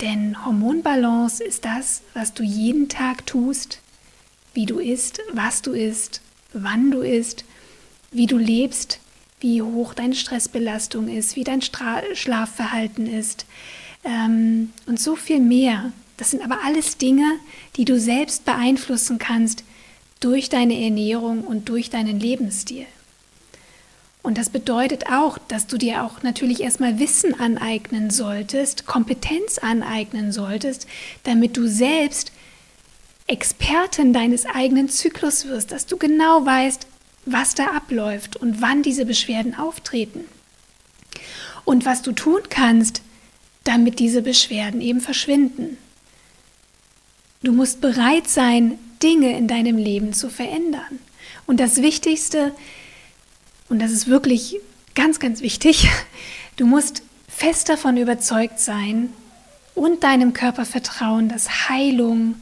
Denn 0.00 0.44
Hormonbalance 0.44 1.42
ist 1.42 1.64
das, 1.64 2.02
was 2.14 2.32
du 2.34 2.42
jeden 2.42 2.88
Tag 2.88 3.26
tust, 3.26 3.80
wie 4.52 4.66
du 4.66 4.78
isst, 4.78 5.20
was 5.32 5.62
du 5.62 5.72
isst, 5.72 6.20
wann 6.52 6.90
du 6.90 7.00
isst, 7.00 7.44
wie 8.10 8.26
du 8.26 8.38
lebst, 8.38 9.00
wie 9.44 9.60
hoch 9.60 9.92
deine 9.92 10.14
Stressbelastung 10.14 11.06
ist, 11.06 11.36
wie 11.36 11.44
dein 11.44 11.60
Stra 11.60 12.00
Schlafverhalten 12.14 13.06
ist 13.06 13.44
ähm, 14.02 14.72
und 14.86 14.98
so 14.98 15.16
viel 15.16 15.38
mehr. 15.38 15.92
Das 16.16 16.30
sind 16.30 16.42
aber 16.42 16.60
alles 16.64 16.96
Dinge, 16.96 17.30
die 17.76 17.84
du 17.84 18.00
selbst 18.00 18.46
beeinflussen 18.46 19.18
kannst 19.18 19.62
durch 20.20 20.48
deine 20.48 20.82
Ernährung 20.82 21.42
und 21.42 21.68
durch 21.68 21.90
deinen 21.90 22.18
Lebensstil. 22.18 22.86
Und 24.22 24.38
das 24.38 24.48
bedeutet 24.48 25.08
auch, 25.12 25.36
dass 25.36 25.66
du 25.66 25.76
dir 25.76 26.04
auch 26.04 26.22
natürlich 26.22 26.62
erstmal 26.62 26.98
Wissen 26.98 27.38
aneignen 27.38 28.08
solltest, 28.08 28.86
Kompetenz 28.86 29.58
aneignen 29.58 30.32
solltest, 30.32 30.86
damit 31.24 31.58
du 31.58 31.66
selbst 31.66 32.32
Expertin 33.26 34.14
deines 34.14 34.46
eigenen 34.46 34.88
Zyklus 34.88 35.44
wirst, 35.44 35.70
dass 35.70 35.84
du 35.84 35.98
genau 35.98 36.46
weißt, 36.46 36.86
was 37.26 37.54
da 37.54 37.68
abläuft 37.68 38.36
und 38.36 38.60
wann 38.60 38.82
diese 38.82 39.06
Beschwerden 39.06 39.54
auftreten. 39.54 40.24
Und 41.64 41.84
was 41.84 42.02
du 42.02 42.12
tun 42.12 42.42
kannst, 42.50 43.02
damit 43.64 43.98
diese 43.98 44.20
Beschwerden 44.20 44.80
eben 44.80 45.00
verschwinden. 45.00 45.78
Du 47.42 47.52
musst 47.52 47.80
bereit 47.80 48.28
sein, 48.28 48.78
Dinge 49.02 49.36
in 49.36 49.48
deinem 49.48 49.78
Leben 49.78 50.12
zu 50.12 50.28
verändern. 50.28 50.98
Und 51.46 51.60
das 51.60 51.82
Wichtigste 51.82 52.52
und 53.68 53.80
das 53.80 53.90
ist 53.90 54.08
wirklich 54.08 54.56
ganz, 54.94 55.18
ganz 55.18 55.40
wichtig, 55.40 55.88
du 56.56 56.66
musst 56.66 57.02
fest 57.28 57.68
davon 57.68 57.96
überzeugt 57.96 58.60
sein 58.60 59.12
und 59.74 60.04
deinem 60.04 60.32
Körper 60.32 60.64
vertrauen, 60.64 61.28
dass 61.28 61.68
Heilung 61.68 62.36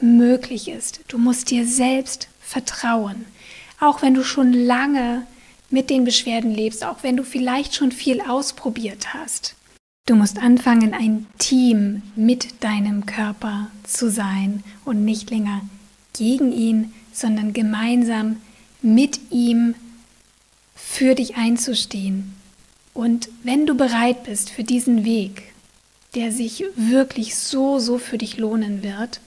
möglich 0.00 0.68
ist. 0.68 1.00
Du 1.08 1.18
musst 1.18 1.50
dir 1.50 1.66
selbst 1.66 2.28
vertrauen, 2.40 3.26
auch 3.82 4.00
wenn 4.00 4.14
du 4.14 4.22
schon 4.22 4.52
lange 4.52 5.26
mit 5.70 5.90
den 5.90 6.04
Beschwerden 6.04 6.52
lebst, 6.54 6.84
auch 6.84 7.02
wenn 7.02 7.16
du 7.16 7.24
vielleicht 7.24 7.74
schon 7.74 7.90
viel 7.90 8.20
ausprobiert 8.20 9.12
hast. 9.12 9.56
Du 10.06 10.14
musst 10.14 10.38
anfangen, 10.38 10.94
ein 10.94 11.26
Team 11.38 12.02
mit 12.14 12.62
deinem 12.62 13.06
Körper 13.06 13.70
zu 13.84 14.10
sein 14.10 14.62
und 14.84 15.04
nicht 15.04 15.30
länger 15.30 15.62
gegen 16.12 16.52
ihn, 16.52 16.92
sondern 17.12 17.52
gemeinsam 17.52 18.36
mit 18.82 19.20
ihm 19.30 19.74
für 20.74 21.14
dich 21.14 21.36
einzustehen. 21.36 22.34
Und 22.94 23.28
wenn 23.42 23.66
du 23.66 23.74
bereit 23.74 24.24
bist 24.24 24.50
für 24.50 24.64
diesen 24.64 25.04
Weg, 25.04 25.44
der 26.14 26.30
sich 26.30 26.64
wirklich 26.76 27.36
so, 27.36 27.78
so 27.78 27.98
für 27.98 28.18
dich 28.18 28.36
lohnen 28.36 28.82
wird, 28.82 29.20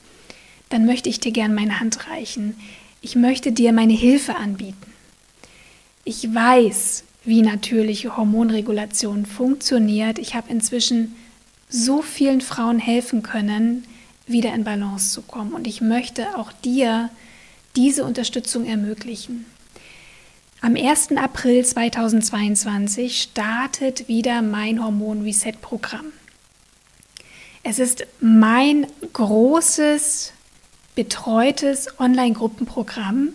dann 0.69 0.85
möchte 0.85 1.09
ich 1.09 1.19
dir 1.19 1.31
gern 1.31 1.55
meine 1.55 1.79
Hand 1.79 2.07
reichen. 2.09 2.55
Ich 3.05 3.15
möchte 3.15 3.51
dir 3.51 3.71
meine 3.71 3.93
Hilfe 3.93 4.35
anbieten. 4.35 4.91
Ich 6.05 6.33
weiß, 6.33 7.03
wie 7.23 7.43
natürliche 7.43 8.17
Hormonregulation 8.17 9.27
funktioniert. 9.27 10.17
Ich 10.17 10.33
habe 10.33 10.49
inzwischen 10.49 11.15
so 11.69 12.01
vielen 12.01 12.41
Frauen 12.41 12.79
helfen 12.79 13.21
können, 13.21 13.85
wieder 14.25 14.55
in 14.55 14.63
Balance 14.63 15.13
zu 15.13 15.21
kommen. 15.21 15.53
Und 15.53 15.67
ich 15.67 15.81
möchte 15.81 16.35
auch 16.35 16.51
dir 16.51 17.11
diese 17.75 18.05
Unterstützung 18.05 18.65
ermöglichen. 18.65 19.45
Am 20.61 20.75
1. 20.75 21.11
April 21.15 21.63
2022 21.63 23.21
startet 23.21 24.07
wieder 24.07 24.41
mein 24.41 24.83
Hormon-Reset-Programm. 24.83 26.07
Es 27.61 27.77
ist 27.77 28.07
mein 28.19 28.87
großes, 29.13 30.33
betreutes 30.95 31.87
Online-Gruppenprogramm, 31.99 33.33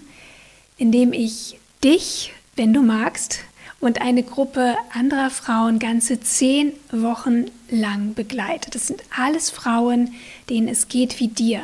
in 0.78 0.92
dem 0.92 1.12
ich 1.12 1.58
dich, 1.84 2.32
wenn 2.56 2.72
du 2.72 2.82
magst, 2.82 3.40
und 3.80 4.02
eine 4.02 4.22
Gruppe 4.22 4.76
anderer 4.92 5.30
Frauen 5.30 5.78
ganze 5.78 6.20
zehn 6.20 6.72
Wochen 6.92 7.46
lang 7.70 8.14
begleite. 8.14 8.70
Das 8.70 8.86
sind 8.86 9.02
alles 9.16 9.48
Frauen, 9.48 10.12
denen 10.50 10.68
es 10.68 10.88
geht 10.88 11.18
wie 11.18 11.28
dir. 11.28 11.62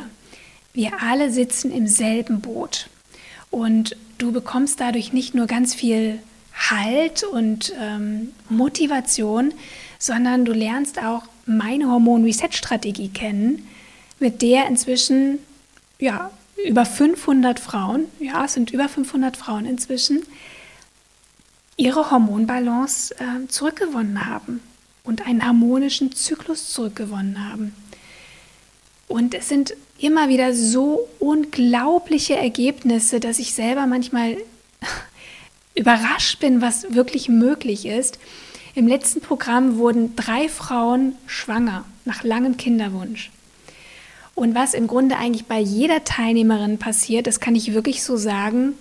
Wir 0.73 1.03
alle 1.03 1.31
sitzen 1.31 1.71
im 1.71 1.87
selben 1.87 2.41
Boot. 2.41 2.89
Und 3.51 3.97
du 4.19 4.33
bekommst 4.33 4.81
dadurch 4.81 5.13
nicht 5.13 5.35
nur 5.35 5.47
ganz 5.47 5.75
viel 5.75 6.19
Halt 6.71 7.23
und 7.23 7.75
ähm, 7.79 8.33
Motivation, 8.49 9.53
sondern 9.99 10.47
du 10.47 10.53
lernst 10.53 10.99
auch 11.03 11.25
meine 11.45 11.91
Hormon-Reset-Strategie 11.91 13.09
kennen, 13.09 13.69
mit 14.19 14.41
der 14.41 14.67
inzwischen 14.67 15.39
ja, 15.99 16.31
über 16.65 16.85
500 16.85 17.61
Frauen, 17.61 18.07
ja, 18.19 18.45
es 18.45 18.55
sind 18.55 18.71
über 18.73 18.89
500 18.89 19.37
Frauen 19.37 19.67
inzwischen, 19.67 20.23
ihre 21.77 22.11
Hormonbalance 22.11 23.15
äh, 23.15 23.47
zurückgewonnen 23.49 24.27
haben 24.27 24.63
und 25.05 25.27
einen 25.27 25.45
harmonischen 25.45 26.13
Zyklus 26.13 26.73
zurückgewonnen 26.73 27.49
haben. 27.49 27.75
Und 29.09 29.35
es 29.35 29.49
sind 29.49 29.75
immer 29.99 30.29
wieder 30.29 30.53
so 30.53 31.09
unglaubliche 31.19 32.37
Ergebnisse, 32.37 33.21
dass 33.21 33.39
ich 33.39 33.55
selber 33.55 33.87
manchmal 33.87 34.37
überrascht 35.75 36.41
bin, 36.41 36.61
was 36.61 36.95
wirklich 36.95 37.29
möglich 37.29 37.87
ist. 37.87 38.19
Im 38.75 38.89
letzten 38.89 39.21
Programm 39.21 39.77
wurden 39.77 40.17
drei 40.17 40.49
Frauen 40.49 41.15
schwanger 41.27 41.85
nach 42.05 42.25
langem 42.25 42.57
Kinderwunsch. 42.57 43.31
Und 44.37 44.55
was 44.55 44.75
im 44.75 44.87
Grunde 44.87 45.17
eigentlich 45.17 45.47
bei 45.47 45.59
jeder 45.59 46.05
Teilnehmerin 46.05 46.79
passiert, 46.79 47.27
das 47.27 47.41
kann 47.41 47.55
ich 47.55 47.73
wirklich 47.73 48.05
so 48.05 48.19
sagen, 48.19 48.75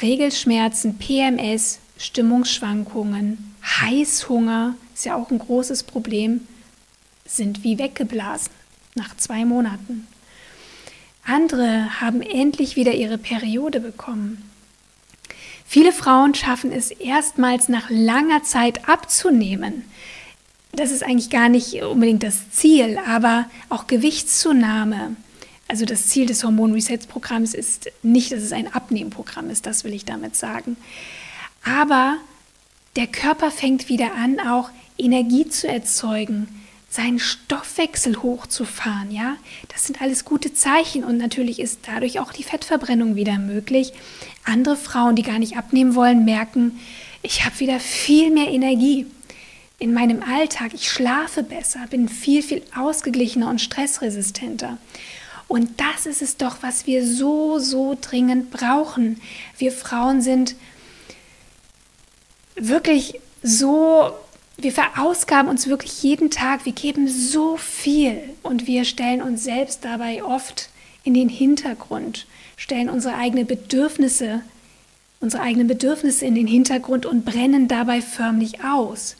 Regelschmerzen, 0.00 0.98
PMS, 0.98 1.80
Stimmungsschwankungen, 1.98 3.56
Heißhunger, 3.80 4.76
ist 4.94 5.04
ja 5.04 5.16
auch 5.16 5.32
ein 5.32 5.40
großes 5.40 5.82
Problem, 5.82 6.46
sind 7.26 7.64
wie 7.64 7.78
weggeblasen 7.78 8.52
nach 8.94 9.16
zwei 9.16 9.44
Monaten. 9.44 10.06
Andere 11.24 12.00
haben 12.00 12.22
endlich 12.22 12.76
wieder 12.76 12.92
ihre 12.92 13.18
Periode 13.18 13.80
bekommen. 13.80 14.48
Viele 15.66 15.90
Frauen 15.90 16.34
schaffen 16.34 16.70
es 16.70 16.92
erstmals 16.92 17.68
nach 17.68 17.90
langer 17.90 18.44
Zeit 18.44 18.88
abzunehmen. 18.88 19.86
Das 20.76 20.90
ist 20.90 21.04
eigentlich 21.04 21.30
gar 21.30 21.48
nicht 21.48 21.82
unbedingt 21.82 22.22
das 22.22 22.50
Ziel, 22.50 22.98
aber 23.06 23.46
auch 23.68 23.86
Gewichtszunahme. 23.86 25.16
Also 25.68 25.84
das 25.84 26.08
Ziel 26.08 26.26
des 26.26 26.44
Hormon-Resets-Programms 26.44 27.54
ist 27.54 27.90
nicht, 28.02 28.32
dass 28.32 28.42
es 28.42 28.52
ein 28.52 28.72
Abnehmprogramm 28.72 29.50
ist, 29.50 29.66
das 29.66 29.84
will 29.84 29.94
ich 29.94 30.04
damit 30.04 30.36
sagen. 30.36 30.76
Aber 31.64 32.16
der 32.96 33.06
Körper 33.06 33.50
fängt 33.50 33.88
wieder 33.88 34.14
an, 34.14 34.40
auch 34.40 34.70
Energie 34.98 35.48
zu 35.48 35.68
erzeugen, 35.68 36.48
seinen 36.90 37.18
Stoffwechsel 37.18 38.22
hochzufahren, 38.22 39.10
ja? 39.10 39.36
Das 39.68 39.84
sind 39.84 40.00
alles 40.00 40.24
gute 40.24 40.54
Zeichen 40.54 41.02
und 41.02 41.16
natürlich 41.16 41.58
ist 41.58 41.80
dadurch 41.86 42.20
auch 42.20 42.32
die 42.32 42.44
Fettverbrennung 42.44 43.16
wieder 43.16 43.38
möglich. 43.38 43.92
Andere 44.44 44.76
Frauen, 44.76 45.16
die 45.16 45.24
gar 45.24 45.40
nicht 45.40 45.56
abnehmen 45.56 45.96
wollen, 45.96 46.24
merken, 46.24 46.78
ich 47.22 47.44
habe 47.44 47.58
wieder 47.58 47.80
viel 47.80 48.30
mehr 48.30 48.48
Energie 48.48 49.06
in 49.84 49.92
meinem 49.92 50.22
Alltag. 50.22 50.72
Ich 50.72 50.90
schlafe 50.90 51.42
besser, 51.42 51.80
bin 51.90 52.08
viel, 52.08 52.42
viel 52.42 52.62
ausgeglichener 52.74 53.50
und 53.50 53.60
stressresistenter. 53.60 54.78
Und 55.46 55.78
das 55.78 56.06
ist 56.06 56.22
es 56.22 56.38
doch, 56.38 56.62
was 56.62 56.86
wir 56.86 57.06
so, 57.06 57.58
so 57.58 57.94
dringend 58.00 58.50
brauchen. 58.50 59.20
Wir 59.58 59.72
Frauen 59.72 60.22
sind 60.22 60.56
wirklich 62.56 63.20
so 63.42 64.14
wir 64.56 64.72
verausgaben 64.72 65.50
uns 65.50 65.66
wirklich 65.66 66.02
jeden 66.04 66.30
Tag, 66.30 66.64
wir 66.64 66.72
geben 66.72 67.08
so 67.08 67.56
viel 67.56 68.20
und 68.44 68.68
wir 68.68 68.84
stellen 68.84 69.20
uns 69.20 69.42
selbst 69.42 69.84
dabei 69.84 70.22
oft 70.22 70.68
in 71.02 71.12
den 71.12 71.28
Hintergrund, 71.28 72.26
stellen 72.56 72.88
unsere 72.88 73.16
eigenen 73.16 73.48
Bedürfnisse, 73.48 74.42
unsere 75.20 75.42
eigenen 75.42 75.66
Bedürfnisse 75.66 76.24
in 76.24 76.36
den 76.36 76.46
Hintergrund 76.46 77.04
und 77.04 77.24
brennen 77.24 77.66
dabei 77.66 78.00
förmlich 78.00 78.62
aus. 78.62 79.16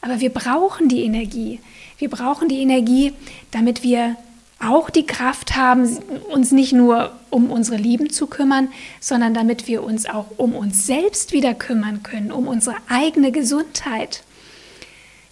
Aber 0.00 0.20
wir 0.20 0.30
brauchen 0.30 0.88
die 0.88 1.04
Energie. 1.04 1.60
Wir 1.98 2.10
brauchen 2.10 2.48
die 2.48 2.60
Energie, 2.60 3.12
damit 3.50 3.82
wir 3.82 4.16
auch 4.58 4.88
die 4.88 5.06
Kraft 5.06 5.56
haben, 5.56 5.98
uns 6.30 6.50
nicht 6.50 6.72
nur 6.72 7.12
um 7.30 7.50
unsere 7.50 7.76
Lieben 7.76 8.10
zu 8.10 8.26
kümmern, 8.26 8.68
sondern 9.00 9.34
damit 9.34 9.66
wir 9.66 9.84
uns 9.84 10.06
auch 10.06 10.26
um 10.38 10.54
uns 10.54 10.86
selbst 10.86 11.32
wieder 11.32 11.54
kümmern 11.54 12.02
können, 12.02 12.32
um 12.32 12.48
unsere 12.48 12.76
eigene 12.88 13.32
Gesundheit. 13.32 14.22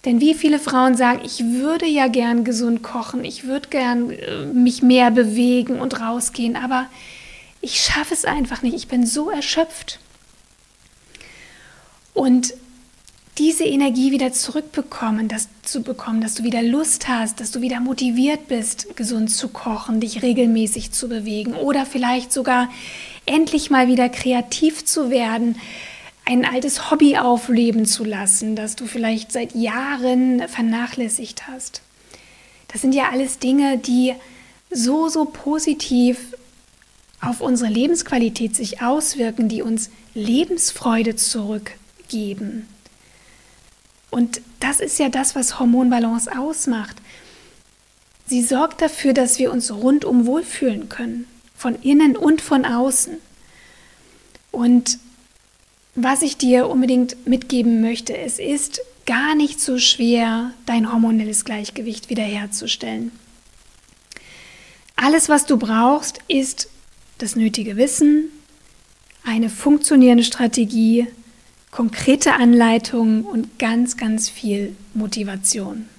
Denn 0.05 0.21
wie 0.21 0.35
viele 0.35 0.59
Frauen 0.59 0.95
sagen, 0.95 1.21
ich 1.23 1.43
würde 1.43 1.87
ja 1.87 2.07
gern 2.07 2.43
gesund 2.43 2.83
kochen, 2.83 3.25
ich 3.25 3.45
würde 3.45 3.69
gern 3.69 4.11
äh, 4.11 4.45
mich 4.45 4.83
mehr 4.83 5.09
bewegen 5.09 5.79
und 5.79 5.99
rausgehen, 5.99 6.55
aber 6.55 6.85
ich 7.61 7.81
schaffe 7.81 8.13
es 8.13 8.25
einfach 8.25 8.61
nicht, 8.61 8.75
ich 8.75 8.87
bin 8.87 9.07
so 9.07 9.31
erschöpft. 9.31 9.99
Und 12.13 12.53
diese 13.37 13.65
Energie 13.65 14.11
wieder 14.11 14.31
zurückbekommen, 14.31 15.27
das 15.27 15.49
zu 15.63 15.81
bekommen, 15.81 16.21
dass 16.21 16.35
du 16.35 16.43
wieder 16.43 16.61
Lust 16.61 17.07
hast, 17.07 17.39
dass 17.39 17.51
du 17.51 17.61
wieder 17.61 17.79
motiviert 17.79 18.47
bist, 18.47 18.95
gesund 18.95 19.29
zu 19.29 19.49
kochen, 19.49 19.99
dich 19.99 20.21
regelmäßig 20.21 20.91
zu 20.91 21.09
bewegen 21.09 21.53
oder 21.53 21.85
vielleicht 21.85 22.31
sogar 22.31 22.69
endlich 23.25 23.69
mal 23.69 23.87
wieder 23.87 24.07
kreativ 24.09 24.85
zu 24.85 25.09
werden, 25.09 25.57
ein 26.23 26.45
altes 26.45 26.89
Hobby 26.89 27.17
aufleben 27.17 27.85
zu 27.85 28.03
lassen, 28.03 28.55
das 28.55 28.75
du 28.75 28.85
vielleicht 28.85 29.31
seit 29.31 29.53
Jahren 29.53 30.47
vernachlässigt 30.47 31.47
hast. 31.47 31.81
Das 32.69 32.81
sind 32.81 32.95
ja 32.95 33.09
alles 33.11 33.39
Dinge, 33.39 33.77
die 33.77 34.13
so, 34.71 35.09
so 35.09 35.25
positiv 35.25 36.35
auf 37.21 37.41
unsere 37.41 37.69
Lebensqualität 37.69 38.55
sich 38.55 38.81
auswirken, 38.81 39.49
die 39.49 39.61
uns 39.61 39.89
Lebensfreude 40.13 41.15
zurückgeben 41.15 41.85
geben. 42.07 42.67
Und 44.15 44.39
das 44.61 44.79
ist 44.79 44.97
ja 44.97 45.09
das, 45.09 45.35
was 45.35 45.59
Hormonbalance 45.59 46.31
ausmacht. 46.39 46.95
Sie 48.25 48.41
sorgt 48.41 48.81
dafür, 48.81 49.11
dass 49.11 49.39
wir 49.39 49.51
uns 49.51 49.73
rundum 49.73 50.25
wohlfühlen 50.25 50.87
können, 50.87 51.27
von 51.53 51.75
innen 51.81 52.15
und 52.15 52.41
von 52.41 52.63
außen. 52.63 53.17
Und 54.51 54.99
was 55.95 56.21
ich 56.21 56.37
dir 56.37 56.69
unbedingt 56.69 57.27
mitgeben 57.27 57.81
möchte, 57.81 58.17
es 58.17 58.39
ist 58.39 58.79
gar 59.05 59.35
nicht 59.35 59.59
so 59.59 59.79
schwer, 59.79 60.53
dein 60.65 60.93
hormonelles 60.93 61.43
Gleichgewicht 61.43 62.09
wiederherzustellen. 62.09 63.11
Alles, 64.95 65.27
was 65.27 65.45
du 65.45 65.57
brauchst, 65.57 66.19
ist 66.29 66.69
das 67.17 67.35
nötige 67.35 67.75
Wissen, 67.75 68.29
eine 69.25 69.49
funktionierende 69.49 70.23
Strategie, 70.23 71.05
konkrete 71.75 72.35
Anleitungen 72.35 73.25
und 73.25 73.59
ganz, 73.59 73.97
ganz 73.97 74.29
viel 74.29 74.77
Motivation. 74.93 75.89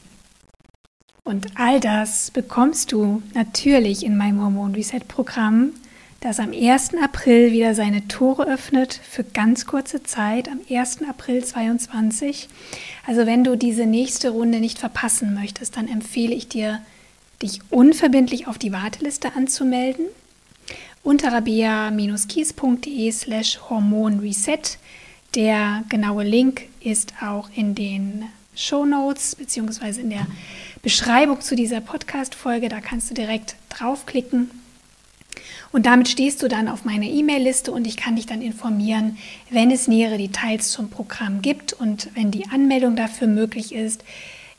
Und 1.23 1.49
all 1.57 1.81
das 1.81 2.31
bekommst 2.31 2.93
du 2.93 3.23
natürlich 3.35 4.03
in 4.03 4.17
meinem 4.17 4.41
Hormon 4.41 4.75
Reset 4.75 5.01
Programm, 5.07 5.73
das 6.21 6.41
am 6.41 6.53
1. 6.53 6.95
April 6.95 7.53
wieder 7.53 7.75
seine 7.75 8.09
Tore 8.09 8.47
öffnet 8.47 8.99
für 9.07 9.23
ganz 9.23 9.67
kurze 9.67 10.03
Zeit, 10.03 10.49
am 10.49 10.61
1. 10.71 11.03
April 11.11 11.45
22. 11.45 12.49
Also 13.07 13.27
wenn 13.27 13.45
du 13.45 13.55
diese 13.55 13.85
nächste 13.85 14.31
Runde 14.31 14.61
nicht 14.61 14.79
verpassen 14.79 15.35
möchtest, 15.35 15.77
dann 15.77 15.89
empfehle 15.89 16.35
ich 16.35 16.49
dir, 16.49 16.81
dich 17.43 17.61
unverbindlich 17.69 18.49
auf 18.49 18.57
die 18.57 18.73
Warteliste 18.73 19.37
anzumelden 19.37 20.07
unter 21.03 21.33
rabea-kies.de 21.33 23.12
slash 23.12 23.61
hormonreset. 23.69 24.79
Der 25.35 25.85
genaue 25.89 26.25
Link 26.25 26.69
ist 26.81 27.15
auch 27.21 27.51
in 27.55 27.75
den 27.75 28.25
Show 28.55 28.87
Notes 28.87 29.35
beziehungsweise 29.37 30.01
in 30.01 30.11
der 30.11 30.27
Beschreibung 30.83 31.41
zu 31.41 31.57
dieser 31.57 31.81
Podcast-Folge. 31.81 32.69
Da 32.69 32.81
kannst 32.81 33.11
du 33.11 33.15
direkt 33.15 33.57
draufklicken. 33.69 34.51
Und 35.73 35.85
damit 35.85 36.09
stehst 36.09 36.43
du 36.43 36.49
dann 36.49 36.69
auf 36.69 36.85
meiner 36.85 37.05
E-Mail-Liste 37.05 37.71
und 37.71 37.87
ich 37.87 37.97
kann 37.97 38.17
dich 38.17 38.27
dann 38.27 38.41
informieren, 38.41 39.19
wenn 39.51 39.71
es 39.71 39.89
nähere 39.89 40.17
Details 40.17 40.71
zum 40.71 40.89
Programm 40.89 41.43
gibt 41.43 41.75
und 41.75 42.09
wenn 42.15 42.31
die 42.31 42.49
Anmeldung 42.49 42.97
dafür 42.97 43.27
möglich 43.27 43.75
ist. 43.75 44.03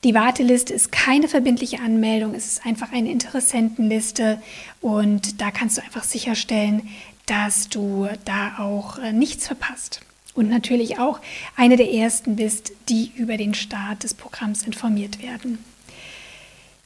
Die 0.03 0.13
Warteliste 0.13 0.73
ist 0.73 0.91
keine 0.91 1.27
verbindliche 1.27 1.80
Anmeldung, 1.80 2.36
es 2.36 2.45
ist 2.45 2.65
einfach 2.65 2.91
eine 2.91 3.10
Interessentenliste 3.12 4.39
und 4.80 5.41
da 5.41 5.49
kannst 5.49 5.77
du 5.77 5.82
einfach 5.82 6.03
sicherstellen, 6.03 6.88
dass 7.25 7.67
du 7.67 8.08
da 8.25 8.60
auch 8.60 8.99
äh, 8.99 9.12
nichts 9.12 9.47
verpasst. 9.47 10.01
Und 10.38 10.50
natürlich 10.50 11.00
auch 11.00 11.19
eine 11.56 11.76
der 11.76 11.91
ersten 11.91 12.38
bist, 12.38 12.71
die 12.88 13.12
über 13.15 13.36
den 13.36 13.54
Start 13.54 14.04
des 14.04 14.13
Programms 14.13 14.63
informiert 14.63 15.21
werden. 15.21 15.58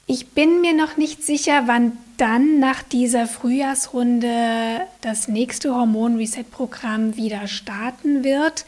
Ich 0.08 0.30
bin 0.30 0.62
mir 0.62 0.74
noch 0.74 0.98
nicht 0.98 1.24
sicher, 1.24 1.64
wann 1.68 1.94
dann 2.18 2.60
nach 2.60 2.82
dieser 2.82 3.28
Frühjahrsrunde 3.28 4.82
das 5.02 5.28
nächste 5.28 5.76
Hormon-Reset-Programm 5.76 7.16
wieder 7.16 7.48
starten 7.48 8.24
wird. 8.24 8.66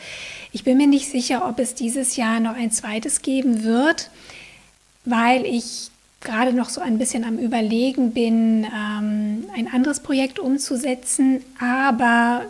Ich 0.52 0.64
bin 0.64 0.78
mir 0.78 0.88
nicht 0.88 1.10
sicher, 1.10 1.48
ob 1.48 1.60
es 1.60 1.74
dieses 1.74 2.16
Jahr 2.16 2.40
noch 2.40 2.56
ein 2.56 2.72
zweites 2.72 3.24
geben 3.24 3.64
wird 3.64 4.12
weil 5.06 5.46
ich 5.46 5.90
gerade 6.22 6.54
noch 6.54 6.70
so 6.70 6.80
ein 6.82 6.98
bisschen 6.98 7.26
am 7.26 7.38
Überlegen 7.38 8.12
bin, 8.12 8.66
ähm, 8.66 9.46
ein 9.56 9.70
anderes 9.72 10.00
Projekt 10.00 10.40
umzusetzen. 10.40 11.42
Aber 11.60 12.46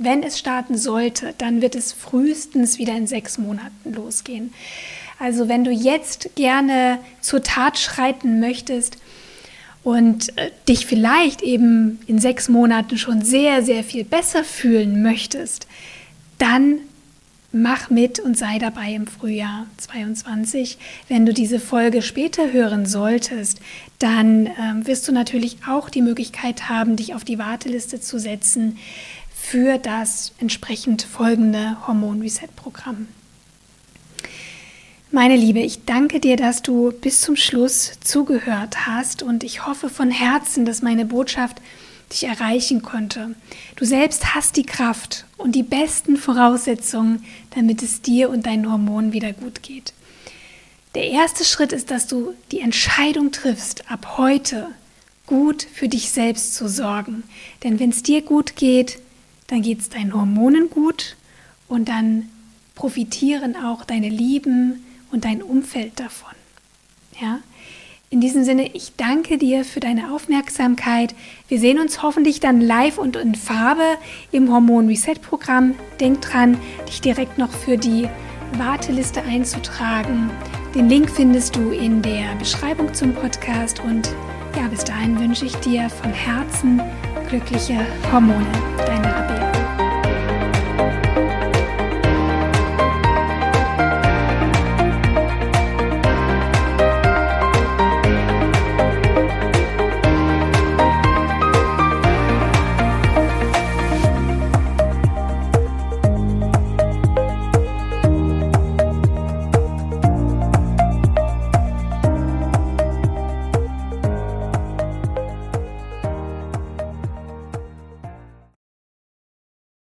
wenn 0.00 0.22
es 0.22 0.38
starten 0.38 0.78
sollte, 0.78 1.34
dann 1.36 1.60
wird 1.60 1.74
es 1.74 1.92
frühestens 1.92 2.78
wieder 2.78 2.96
in 2.96 3.06
sechs 3.06 3.36
Monaten 3.36 3.92
losgehen. 3.92 4.52
Also 5.18 5.48
wenn 5.48 5.62
du 5.62 5.70
jetzt 5.70 6.30
gerne 6.36 6.98
zur 7.20 7.42
Tat 7.42 7.78
schreiten 7.78 8.40
möchtest 8.40 8.96
und 9.84 10.36
äh, 10.38 10.50
dich 10.66 10.86
vielleicht 10.86 11.42
eben 11.42 12.00
in 12.06 12.18
sechs 12.18 12.48
Monaten 12.48 12.96
schon 12.96 13.22
sehr, 13.22 13.62
sehr 13.62 13.84
viel 13.84 14.04
besser 14.04 14.42
fühlen 14.42 15.02
möchtest, 15.02 15.66
dann 16.38 16.80
Mach 17.52 17.90
mit 17.90 18.20
und 18.20 18.38
sei 18.38 18.60
dabei 18.60 18.92
im 18.94 19.08
Frühjahr 19.08 19.66
22. 19.76 20.78
Wenn 21.08 21.26
du 21.26 21.34
diese 21.34 21.58
Folge 21.58 22.00
später 22.00 22.52
hören 22.52 22.86
solltest, 22.86 23.58
dann 23.98 24.46
ähm, 24.46 24.86
wirst 24.86 25.08
du 25.08 25.12
natürlich 25.12 25.56
auch 25.66 25.90
die 25.90 26.00
Möglichkeit 26.00 26.68
haben, 26.68 26.94
dich 26.94 27.12
auf 27.12 27.24
die 27.24 27.40
Warteliste 27.40 28.00
zu 28.00 28.20
setzen 28.20 28.78
für 29.42 29.78
das 29.78 30.32
entsprechend 30.38 31.02
folgende 31.02 31.76
Hormon-Reset-Programm. 31.86 33.08
Meine 35.10 35.34
Liebe, 35.34 35.58
ich 35.58 35.84
danke 35.86 36.20
dir, 36.20 36.36
dass 36.36 36.62
du 36.62 36.92
bis 36.92 37.20
zum 37.20 37.34
Schluss 37.34 37.92
zugehört 38.00 38.86
hast 38.86 39.24
und 39.24 39.42
ich 39.42 39.66
hoffe 39.66 39.88
von 39.88 40.12
Herzen, 40.12 40.64
dass 40.64 40.82
meine 40.82 41.04
Botschaft 41.04 41.60
dich 42.12 42.24
erreichen 42.24 42.82
konnte. 42.82 43.34
Du 43.74 43.84
selbst 43.84 44.36
hast 44.36 44.56
die 44.56 44.66
Kraft 44.66 45.24
und 45.36 45.56
die 45.56 45.64
besten 45.64 46.16
Voraussetzungen, 46.16 47.24
damit 47.54 47.82
es 47.82 48.02
dir 48.02 48.30
und 48.30 48.46
deinen 48.46 48.70
Hormonen 48.70 49.12
wieder 49.12 49.32
gut 49.32 49.62
geht. 49.62 49.94
Der 50.94 51.10
erste 51.10 51.44
Schritt 51.44 51.72
ist, 51.72 51.90
dass 51.90 52.06
du 52.06 52.34
die 52.52 52.60
Entscheidung 52.60 53.32
triffst, 53.32 53.90
ab 53.90 54.16
heute 54.16 54.68
gut 55.26 55.66
für 55.72 55.88
dich 55.88 56.10
selbst 56.10 56.54
zu 56.54 56.68
sorgen. 56.68 57.24
Denn 57.64 57.80
wenn 57.80 57.90
es 57.90 58.04
dir 58.04 58.22
gut 58.22 58.54
geht, 58.54 58.98
dann 59.50 59.62
geht 59.62 59.80
es 59.80 59.88
deinen 59.88 60.14
Hormonen 60.14 60.70
gut 60.70 61.16
und 61.68 61.88
dann 61.88 62.28
profitieren 62.74 63.56
auch 63.56 63.84
deine 63.84 64.08
Lieben 64.08 64.84
und 65.10 65.24
dein 65.24 65.42
Umfeld 65.42 65.98
davon. 65.98 66.30
Ja? 67.20 67.40
In 68.10 68.20
diesem 68.20 68.44
Sinne, 68.44 68.74
ich 68.74 68.96
danke 68.96 69.38
dir 69.38 69.64
für 69.64 69.80
deine 69.80 70.12
Aufmerksamkeit. 70.12 71.14
Wir 71.48 71.60
sehen 71.60 71.78
uns 71.78 72.02
hoffentlich 72.02 72.40
dann 72.40 72.60
live 72.60 72.98
und 72.98 73.16
in 73.16 73.34
Farbe 73.34 73.98
im 74.32 74.52
Hormon 74.52 74.88
Reset 74.88 75.16
Programm. 75.20 75.74
Denk 76.00 76.20
dran, 76.20 76.56
dich 76.88 77.00
direkt 77.00 77.38
noch 77.38 77.52
für 77.52 77.76
die 77.76 78.08
Warteliste 78.56 79.22
einzutragen. 79.22 80.30
Den 80.74 80.88
Link 80.88 81.10
findest 81.10 81.54
du 81.54 81.70
in 81.70 82.02
der 82.02 82.34
Beschreibung 82.36 82.92
zum 82.94 83.14
Podcast 83.14 83.80
und 83.80 84.08
ja, 84.56 84.66
bis 84.68 84.82
dahin 84.84 85.18
wünsche 85.20 85.46
ich 85.46 85.54
dir 85.56 85.88
von 85.88 86.12
Herzen 86.12 86.80
glückliche 87.28 87.78
Hormone. 88.10 88.46
Deine 88.78 89.06
Rebecca. 89.06 89.29